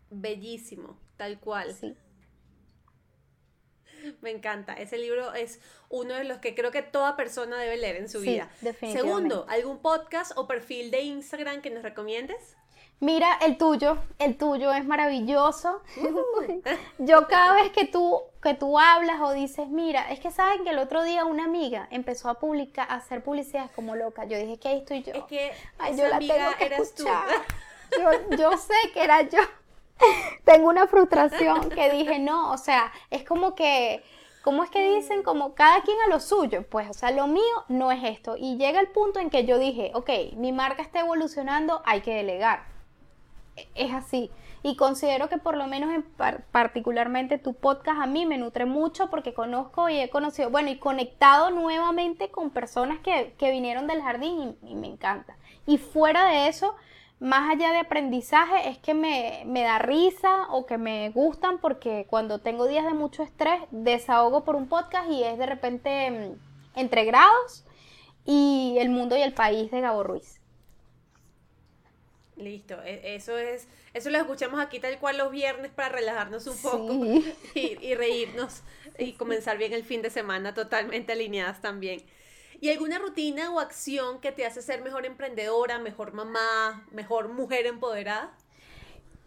Bellísimo, 0.08 0.98
tal 1.18 1.38
cual. 1.38 1.74
Sí. 1.74 1.94
Me 4.22 4.30
encanta. 4.30 4.72
Ese 4.74 4.96
libro 4.96 5.34
es 5.34 5.60
uno 5.90 6.14
de 6.14 6.24
los 6.24 6.38
que 6.38 6.54
creo 6.54 6.70
que 6.70 6.82
toda 6.82 7.16
persona 7.16 7.58
debe 7.58 7.76
leer 7.76 7.96
en 7.96 8.08
su 8.08 8.20
sí, 8.20 8.30
vida. 8.30 8.50
Segundo, 8.80 9.44
¿algún 9.48 9.78
podcast 9.80 10.32
o 10.36 10.46
perfil 10.46 10.90
de 10.90 11.02
Instagram 11.02 11.60
que 11.60 11.70
nos 11.70 11.82
recomiendes? 11.82 12.56
Mira, 13.02 13.36
el 13.42 13.58
tuyo, 13.58 13.98
el 14.20 14.38
tuyo 14.38 14.72
es 14.72 14.84
maravilloso. 14.84 15.82
Yo 16.98 17.26
cada 17.26 17.54
vez 17.54 17.72
que 17.72 17.84
tú, 17.84 18.22
que 18.40 18.54
tú 18.54 18.78
hablas 18.78 19.20
o 19.20 19.32
dices, 19.32 19.66
mira, 19.66 20.12
es 20.12 20.20
que 20.20 20.30
saben 20.30 20.62
que 20.62 20.70
el 20.70 20.78
otro 20.78 21.02
día 21.02 21.24
una 21.24 21.42
amiga 21.42 21.88
empezó 21.90 22.28
a 22.28 22.34
publicar, 22.34 22.86
a 22.88 22.94
hacer 22.94 23.24
publicidades 23.24 23.72
como 23.72 23.96
loca. 23.96 24.24
Yo 24.26 24.38
dije 24.38 24.56
que 24.56 24.68
ahí 24.68 24.78
estoy 24.78 25.02
yo. 25.02 25.14
Es 25.14 25.24
que 25.24 25.50
yo 25.96 26.06
la 26.06 26.20
tengo 26.20 26.50
que 26.56 26.70
tú. 26.96 27.04
Yo, 27.98 28.36
yo 28.36 28.56
sé 28.56 28.74
que 28.94 29.04
era 29.04 29.20
yo. 29.20 29.40
tengo 30.44 30.68
una 30.68 30.86
frustración 30.86 31.68
que 31.68 31.90
dije, 31.90 32.18
no, 32.20 32.52
o 32.52 32.56
sea, 32.56 32.90
es 33.10 33.22
como 33.22 33.54
que, 33.54 34.02
¿cómo 34.42 34.64
es 34.64 34.70
que 34.70 34.94
dicen? 34.94 35.22
Como 35.22 35.54
cada 35.54 35.82
quien 35.82 35.98
a 36.06 36.08
lo 36.08 36.18
suyo, 36.18 36.64
pues, 36.70 36.88
o 36.88 36.94
sea, 36.94 37.10
lo 37.10 37.26
mío 37.26 37.64
no 37.68 37.92
es 37.92 38.02
esto. 38.04 38.36
Y 38.38 38.56
llega 38.56 38.80
el 38.80 38.88
punto 38.88 39.18
en 39.18 39.28
que 39.28 39.44
yo 39.44 39.58
dije, 39.58 39.90
ok, 39.92 40.08
mi 40.36 40.52
marca 40.52 40.80
está 40.80 41.00
evolucionando, 41.00 41.82
hay 41.84 42.00
que 42.00 42.14
delegar. 42.14 42.71
Es 43.74 43.92
así. 43.92 44.30
Y 44.62 44.76
considero 44.76 45.28
que 45.28 45.38
por 45.38 45.56
lo 45.56 45.66
menos 45.66 45.92
en 45.92 46.04
particularmente 46.52 47.38
tu 47.38 47.54
podcast 47.54 48.00
a 48.00 48.06
mí 48.06 48.26
me 48.26 48.38
nutre 48.38 48.64
mucho 48.64 49.10
porque 49.10 49.34
conozco 49.34 49.88
y 49.88 49.98
he 49.98 50.08
conocido, 50.08 50.50
bueno, 50.50 50.70
y 50.70 50.78
conectado 50.78 51.50
nuevamente 51.50 52.30
con 52.30 52.50
personas 52.50 53.00
que, 53.00 53.34
vinieron 53.50 53.88
del 53.88 54.02
jardín 54.02 54.56
y 54.62 54.74
me 54.76 54.86
encanta. 54.86 55.36
Y 55.66 55.78
fuera 55.78 56.26
de 56.26 56.48
eso, 56.48 56.74
más 57.22 57.50
allá 57.50 57.70
de 57.70 57.78
aprendizaje 57.78 58.68
es 58.68 58.78
que 58.78 58.94
me, 58.94 59.44
da 59.62 59.78
risa 59.78 60.48
o 60.50 60.66
que 60.66 60.76
me 60.76 61.10
gustan 61.10 61.58
porque 61.58 62.04
cuando 62.10 62.40
tengo 62.40 62.66
días 62.66 62.84
de 62.84 62.94
mucho 62.94 63.22
estrés 63.22 63.62
desahogo 63.70 64.42
por 64.42 64.56
un 64.56 64.68
podcast 64.68 65.08
y 65.08 65.22
es 65.22 65.38
de 65.38 65.46
repente 65.46 66.10
mm, 66.10 66.78
entre 66.80 67.04
grados 67.04 67.64
y 68.24 68.76
el 68.80 68.90
mundo 68.90 69.16
y 69.16 69.22
el 69.22 69.34
país 69.34 69.70
de 69.70 69.80
Gabo 69.80 70.02
Ruiz. 70.02 70.41
Listo, 72.42 72.82
e, 72.82 73.14
eso 73.14 73.38
es, 73.38 73.68
eso 73.94 74.10
lo 74.10 74.18
escuchamos 74.18 74.60
aquí 74.60 74.80
tal 74.80 74.98
cual 74.98 75.18
los 75.18 75.30
viernes 75.30 75.70
para 75.70 75.90
relajarnos 75.90 76.46
un 76.46 76.56
poco 76.58 76.92
y, 77.54 77.94
reírnos 77.94 78.62
y 78.98 79.12
comenzar 79.12 79.58
bien 79.58 79.72
el 79.72 79.84
fin 79.84 80.02
de 80.02 80.10
semana 80.10 80.52
totalmente 80.52 81.12
alineadas 81.12 81.60
también. 81.60 82.02
¿Y 82.60 82.70
alguna 82.70 82.98
rutina 82.98 83.50
o 83.50 83.60
acción 83.60 84.20
que 84.20 84.32
te 84.32 84.46
hace 84.46 84.62
ser 84.62 84.82
mejor 84.82 85.06
emprendedora, 85.06 85.78
mejor 85.78 86.12
mamá, 86.12 86.86
mejor 86.90 87.28
mujer 87.28 87.66
empoderada? 87.66 88.36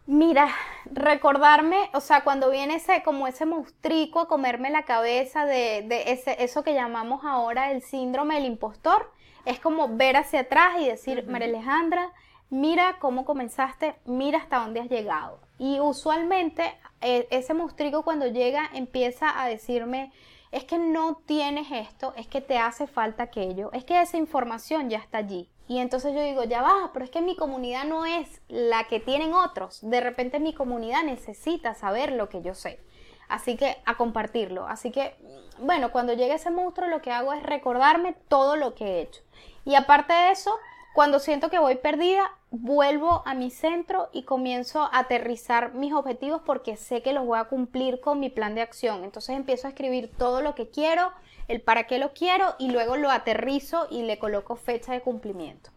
Mira, 0.07 0.53
recordarme, 0.85 1.89
o 1.93 1.99
sea, 1.99 2.23
cuando 2.23 2.51
viene 2.51 2.75
ese, 2.75 3.01
como 3.03 3.27
ese 3.27 3.45
monstruo 3.45 4.21
a 4.21 4.27
comerme 4.27 4.69
la 4.69 4.83
cabeza 4.83 5.45
de, 5.45 5.83
de 5.87 6.11
ese, 6.11 6.43
eso 6.43 6.63
que 6.63 6.73
llamamos 6.73 7.25
ahora 7.25 7.71
el 7.71 7.81
síndrome 7.81 8.35
del 8.35 8.45
impostor, 8.45 9.11
es 9.45 9.59
como 9.59 9.95
ver 9.95 10.17
hacia 10.17 10.41
atrás 10.41 10.75
y 10.79 10.87
decir, 10.87 11.25
María 11.27 11.47
Alejandra, 11.47 12.13
mira 12.49 12.97
cómo 12.99 13.25
comenzaste, 13.25 13.95
mira 14.05 14.39
hasta 14.39 14.59
dónde 14.59 14.79
has 14.79 14.89
llegado. 14.89 15.39
Y 15.57 15.79
usualmente 15.79 16.73
e, 17.01 17.27
ese 17.31 17.53
monstruo 17.53 18.03
cuando 18.03 18.27
llega 18.27 18.69
empieza 18.73 19.41
a 19.41 19.47
decirme, 19.47 20.11
es 20.51 20.63
que 20.63 20.77
no 20.77 21.21
tienes 21.25 21.67
esto, 21.71 22.13
es 22.15 22.27
que 22.27 22.41
te 22.41 22.57
hace 22.57 22.87
falta 22.87 23.23
aquello, 23.23 23.71
es 23.73 23.83
que 23.83 24.01
esa 24.01 24.17
información 24.17 24.89
ya 24.89 24.99
está 24.99 25.17
allí. 25.19 25.49
Y 25.67 25.79
entonces 25.79 26.13
yo 26.13 26.21
digo, 26.21 26.43
ya 26.43 26.61
va, 26.61 26.91
pero 26.93 27.03
es 27.03 27.11
que 27.11 27.21
mi 27.21 27.35
comunidad 27.35 27.85
no 27.85 28.05
es 28.05 28.41
la 28.47 28.83
que 28.85 28.99
tienen 28.99 29.33
otros. 29.33 29.79
De 29.81 29.99
repente 29.99 30.39
mi 30.39 30.53
comunidad 30.53 31.03
necesita 31.03 31.73
saber 31.73 32.11
lo 32.11 32.29
que 32.29 32.41
yo 32.41 32.53
sé. 32.53 32.79
Así 33.27 33.57
que 33.57 33.77
a 33.85 33.97
compartirlo. 33.97 34.67
Así 34.67 34.91
que, 34.91 35.15
bueno, 35.59 35.91
cuando 35.91 36.13
llegue 36.13 36.35
ese 36.35 36.51
monstruo 36.51 36.87
lo 36.87 37.01
que 37.01 37.11
hago 37.11 37.33
es 37.33 37.41
recordarme 37.41 38.13
todo 38.27 38.55
lo 38.55 38.75
que 38.75 38.85
he 38.85 39.01
hecho. 39.01 39.21
Y 39.65 39.73
aparte 39.73 40.13
de 40.13 40.31
eso, 40.31 40.55
cuando 40.95 41.19
siento 41.19 41.49
que 41.49 41.59
voy 41.59 41.75
perdida, 41.75 42.31
vuelvo 42.51 43.21
a 43.25 43.33
mi 43.33 43.51
centro 43.51 44.09
y 44.13 44.23
comienzo 44.23 44.81
a 44.81 44.99
aterrizar 44.99 45.73
mis 45.73 45.91
objetivos 45.91 46.41
porque 46.45 46.77
sé 46.77 47.01
que 47.01 47.11
los 47.11 47.25
voy 47.25 47.37
a 47.37 47.49
cumplir 47.49 47.99
con 47.99 48.21
mi 48.21 48.29
plan 48.29 48.55
de 48.55 48.61
acción. 48.61 49.03
Entonces 49.03 49.35
empiezo 49.35 49.67
a 49.67 49.71
escribir 49.71 50.09
todo 50.17 50.41
lo 50.41 50.55
que 50.55 50.69
quiero, 50.69 51.11
el 51.49 51.61
para 51.61 51.85
qué 51.85 51.99
lo 51.99 52.13
quiero 52.13 52.55
y 52.59 52.71
luego 52.71 52.95
lo 52.95 53.11
aterrizo 53.11 53.87
y 53.91 54.03
le 54.03 54.17
coloco 54.19 54.55
fecha 54.55 54.93
de 54.93 55.01
cumplimiento. 55.01 55.69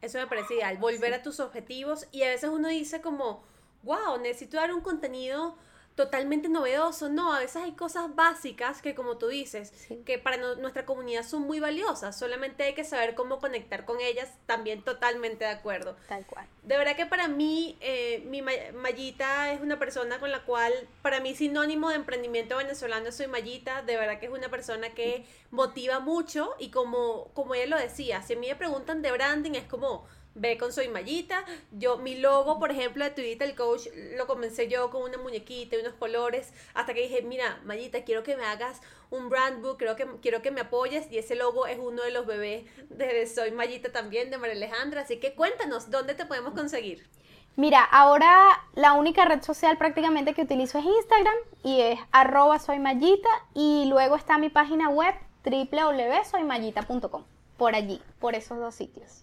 Eso 0.00 0.18
me 0.18 0.28
parece 0.28 0.54
ideal, 0.54 0.76
volver 0.76 1.12
a 1.12 1.24
tus 1.24 1.40
objetivos 1.40 2.06
y 2.12 2.22
a 2.22 2.28
veces 2.28 2.50
uno 2.50 2.68
dice 2.68 3.00
como, 3.00 3.42
wow, 3.82 4.18
necesito 4.22 4.58
dar 4.58 4.72
un 4.72 4.80
contenido 4.80 5.56
totalmente 5.94 6.48
novedoso, 6.48 7.08
no, 7.08 7.34
a 7.34 7.38
veces 7.38 7.56
hay 7.56 7.72
cosas 7.72 8.14
básicas 8.14 8.80
que 8.80 8.94
como 8.94 9.18
tú 9.18 9.28
dices, 9.28 9.72
que 10.06 10.18
para 10.18 10.36
nuestra 10.56 10.86
comunidad 10.86 11.22
son 11.22 11.42
muy 11.42 11.60
valiosas, 11.60 12.18
solamente 12.18 12.64
hay 12.64 12.74
que 12.74 12.84
saber 12.84 13.14
cómo 13.14 13.40
conectar 13.40 13.84
con 13.84 14.00
ellas, 14.00 14.30
también 14.46 14.82
totalmente 14.82 15.44
de 15.44 15.50
acuerdo. 15.50 15.96
Tal 16.08 16.24
cual. 16.26 16.46
De 16.62 16.76
verdad 16.76 16.96
que 16.96 17.06
para 17.06 17.28
mí, 17.28 17.76
eh, 17.80 18.22
mi 18.26 18.42
Mayita 18.42 19.52
es 19.52 19.60
una 19.60 19.78
persona 19.78 20.18
con 20.18 20.30
la 20.30 20.44
cual, 20.44 20.72
para 21.02 21.20
mí 21.20 21.34
sinónimo 21.34 21.90
de 21.90 21.96
emprendimiento 21.96 22.56
venezolano 22.56 23.12
soy 23.12 23.26
Mayita, 23.26 23.82
de 23.82 23.96
verdad 23.96 24.18
que 24.18 24.26
es 24.26 24.32
una 24.32 24.48
persona 24.48 24.90
que 24.90 25.26
motiva 25.50 26.00
mucho 26.00 26.54
y 26.58 26.70
como, 26.70 27.30
como 27.34 27.54
ella 27.54 27.66
lo 27.66 27.78
decía, 27.78 28.22
si 28.22 28.32
a 28.32 28.38
mí 28.38 28.48
me 28.48 28.56
preguntan 28.56 29.02
de 29.02 29.12
branding 29.12 29.52
es 29.52 29.64
como 29.64 30.06
ve 30.34 30.58
con 30.58 30.72
Soy 30.72 30.88
Mallita. 30.88 31.44
Yo, 31.72 31.98
mi 31.98 32.16
logo, 32.16 32.58
por 32.58 32.70
ejemplo, 32.70 33.04
de 33.04 33.10
Twitter, 33.10 33.48
el 33.48 33.54
coach, 33.54 33.86
lo 34.16 34.26
comencé 34.26 34.68
yo 34.68 34.90
con 34.90 35.02
una 35.02 35.18
muñequita 35.18 35.76
y 35.76 35.80
unos 35.80 35.94
colores, 35.94 36.52
hasta 36.74 36.94
que 36.94 37.02
dije, 37.02 37.22
mira, 37.22 37.60
Mallita, 37.64 38.04
quiero 38.04 38.22
que 38.22 38.36
me 38.36 38.44
hagas 38.44 38.80
un 39.10 39.28
brand 39.28 39.62
book, 39.62 39.78
creo 39.78 39.96
que, 39.96 40.06
quiero 40.22 40.42
que 40.42 40.50
me 40.50 40.62
apoyes, 40.62 41.10
y 41.10 41.18
ese 41.18 41.34
logo 41.34 41.66
es 41.66 41.78
uno 41.78 42.02
de 42.02 42.10
los 42.10 42.26
bebés 42.26 42.64
de 42.88 43.26
Soy 43.26 43.50
Mallita 43.50 43.92
también, 43.92 44.30
de 44.30 44.38
María 44.38 44.56
Alejandra, 44.56 45.02
así 45.02 45.18
que 45.18 45.34
cuéntanos, 45.34 45.90
¿dónde 45.90 46.14
te 46.14 46.26
podemos 46.26 46.54
conseguir? 46.54 47.06
Mira, 47.54 47.84
ahora 47.84 48.64
la 48.74 48.94
única 48.94 49.26
red 49.26 49.42
social 49.42 49.76
prácticamente 49.76 50.32
que 50.32 50.40
utilizo 50.42 50.78
es 50.78 50.86
Instagram 50.86 51.34
y 51.62 51.82
es 51.82 52.00
arroba 52.10 52.58
soymallita 52.58 53.28
y 53.52 53.84
luego 53.90 54.16
está 54.16 54.38
mi 54.38 54.48
página 54.48 54.88
web 54.88 55.14
www.soymallita.com, 55.44 57.24
por 57.58 57.74
allí, 57.74 58.00
por 58.20 58.34
esos 58.34 58.58
dos 58.58 58.74
sitios. 58.74 59.22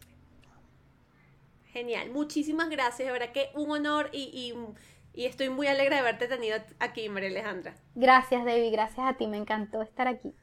Genial, 1.71 2.09
muchísimas 2.11 2.69
gracias, 2.69 3.07
de 3.07 3.11
verdad 3.11 3.31
que 3.31 3.49
un 3.53 3.69
honor 3.69 4.09
y, 4.11 4.53
y, 5.13 5.25
estoy 5.25 5.49
muy 5.49 5.67
alegre 5.67 5.95
de 5.95 6.01
haberte 6.01 6.27
tenido 6.27 6.57
aquí, 6.79 7.09
María 7.09 7.29
Alejandra. 7.29 7.75
Gracias, 7.93 8.43
Debbie, 8.43 8.71
gracias 8.71 9.05
a 9.07 9.13
ti, 9.17 9.27
me 9.27 9.37
encantó 9.37 9.81
estar 9.81 10.07
aquí. 10.07 10.33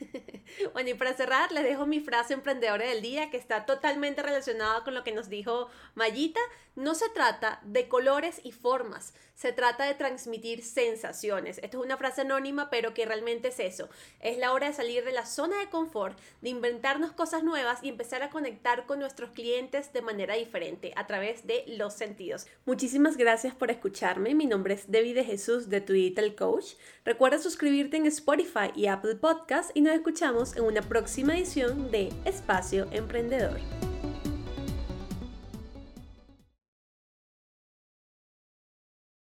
bueno, 0.72 0.90
y 0.90 0.94
para 0.94 1.14
cerrar, 1.14 1.52
les 1.52 1.64
dejo 1.64 1.86
mi 1.86 2.00
frase 2.00 2.34
emprendedora 2.34 2.86
del 2.86 3.02
día 3.02 3.30
que 3.30 3.36
está 3.36 3.66
totalmente 3.66 4.22
relacionada 4.22 4.84
con 4.84 4.94
lo 4.94 5.04
que 5.04 5.12
nos 5.12 5.28
dijo 5.28 5.68
Mayita. 5.94 6.40
No 6.76 6.96
se 6.96 7.08
trata 7.08 7.60
de 7.62 7.86
colores 7.86 8.40
y 8.42 8.50
formas, 8.50 9.14
se 9.36 9.52
trata 9.52 9.84
de 9.84 9.94
transmitir 9.94 10.64
sensaciones. 10.64 11.58
Esto 11.58 11.78
es 11.78 11.84
una 11.84 11.96
frase 11.96 12.22
anónima, 12.22 12.68
pero 12.68 12.94
que 12.94 13.06
realmente 13.06 13.48
es 13.48 13.60
eso. 13.60 13.88
Es 14.18 14.38
la 14.38 14.52
hora 14.52 14.66
de 14.66 14.72
salir 14.72 15.04
de 15.04 15.12
la 15.12 15.24
zona 15.24 15.56
de 15.60 15.68
confort, 15.68 16.18
de 16.40 16.48
inventarnos 16.48 17.12
cosas 17.12 17.44
nuevas 17.44 17.78
y 17.84 17.90
empezar 17.90 18.24
a 18.24 18.30
conectar 18.30 18.86
con 18.86 18.98
nuestros 18.98 19.30
clientes 19.30 19.92
de 19.92 20.02
manera 20.02 20.34
diferente 20.34 20.92
a 20.96 21.06
través 21.06 21.46
de 21.46 21.64
los 21.68 21.94
sentidos. 21.94 22.46
Muchísimas 22.66 23.16
gracias 23.16 23.54
por 23.54 23.70
escucharme. 23.70 24.34
Mi 24.34 24.46
nombre 24.46 24.74
es 24.74 24.90
Debbie 24.90 25.14
de 25.14 25.24
Jesús 25.24 25.68
de 25.68 25.80
Twitter 25.80 26.34
Coach. 26.34 26.74
Recuerda 27.04 27.38
suscribirte 27.38 27.98
en 27.98 28.06
Spotify 28.06 28.70
y 28.74 28.86
Apple 28.86 29.16
Podcast 29.16 29.70
y 29.74 29.82
nos 29.82 29.94
escuchamos 29.94 30.56
en 30.56 30.64
una 30.64 30.80
próxima 30.80 31.36
edición 31.36 31.90
de 31.90 32.10
Espacio 32.24 32.86
Emprendedor. 32.92 33.60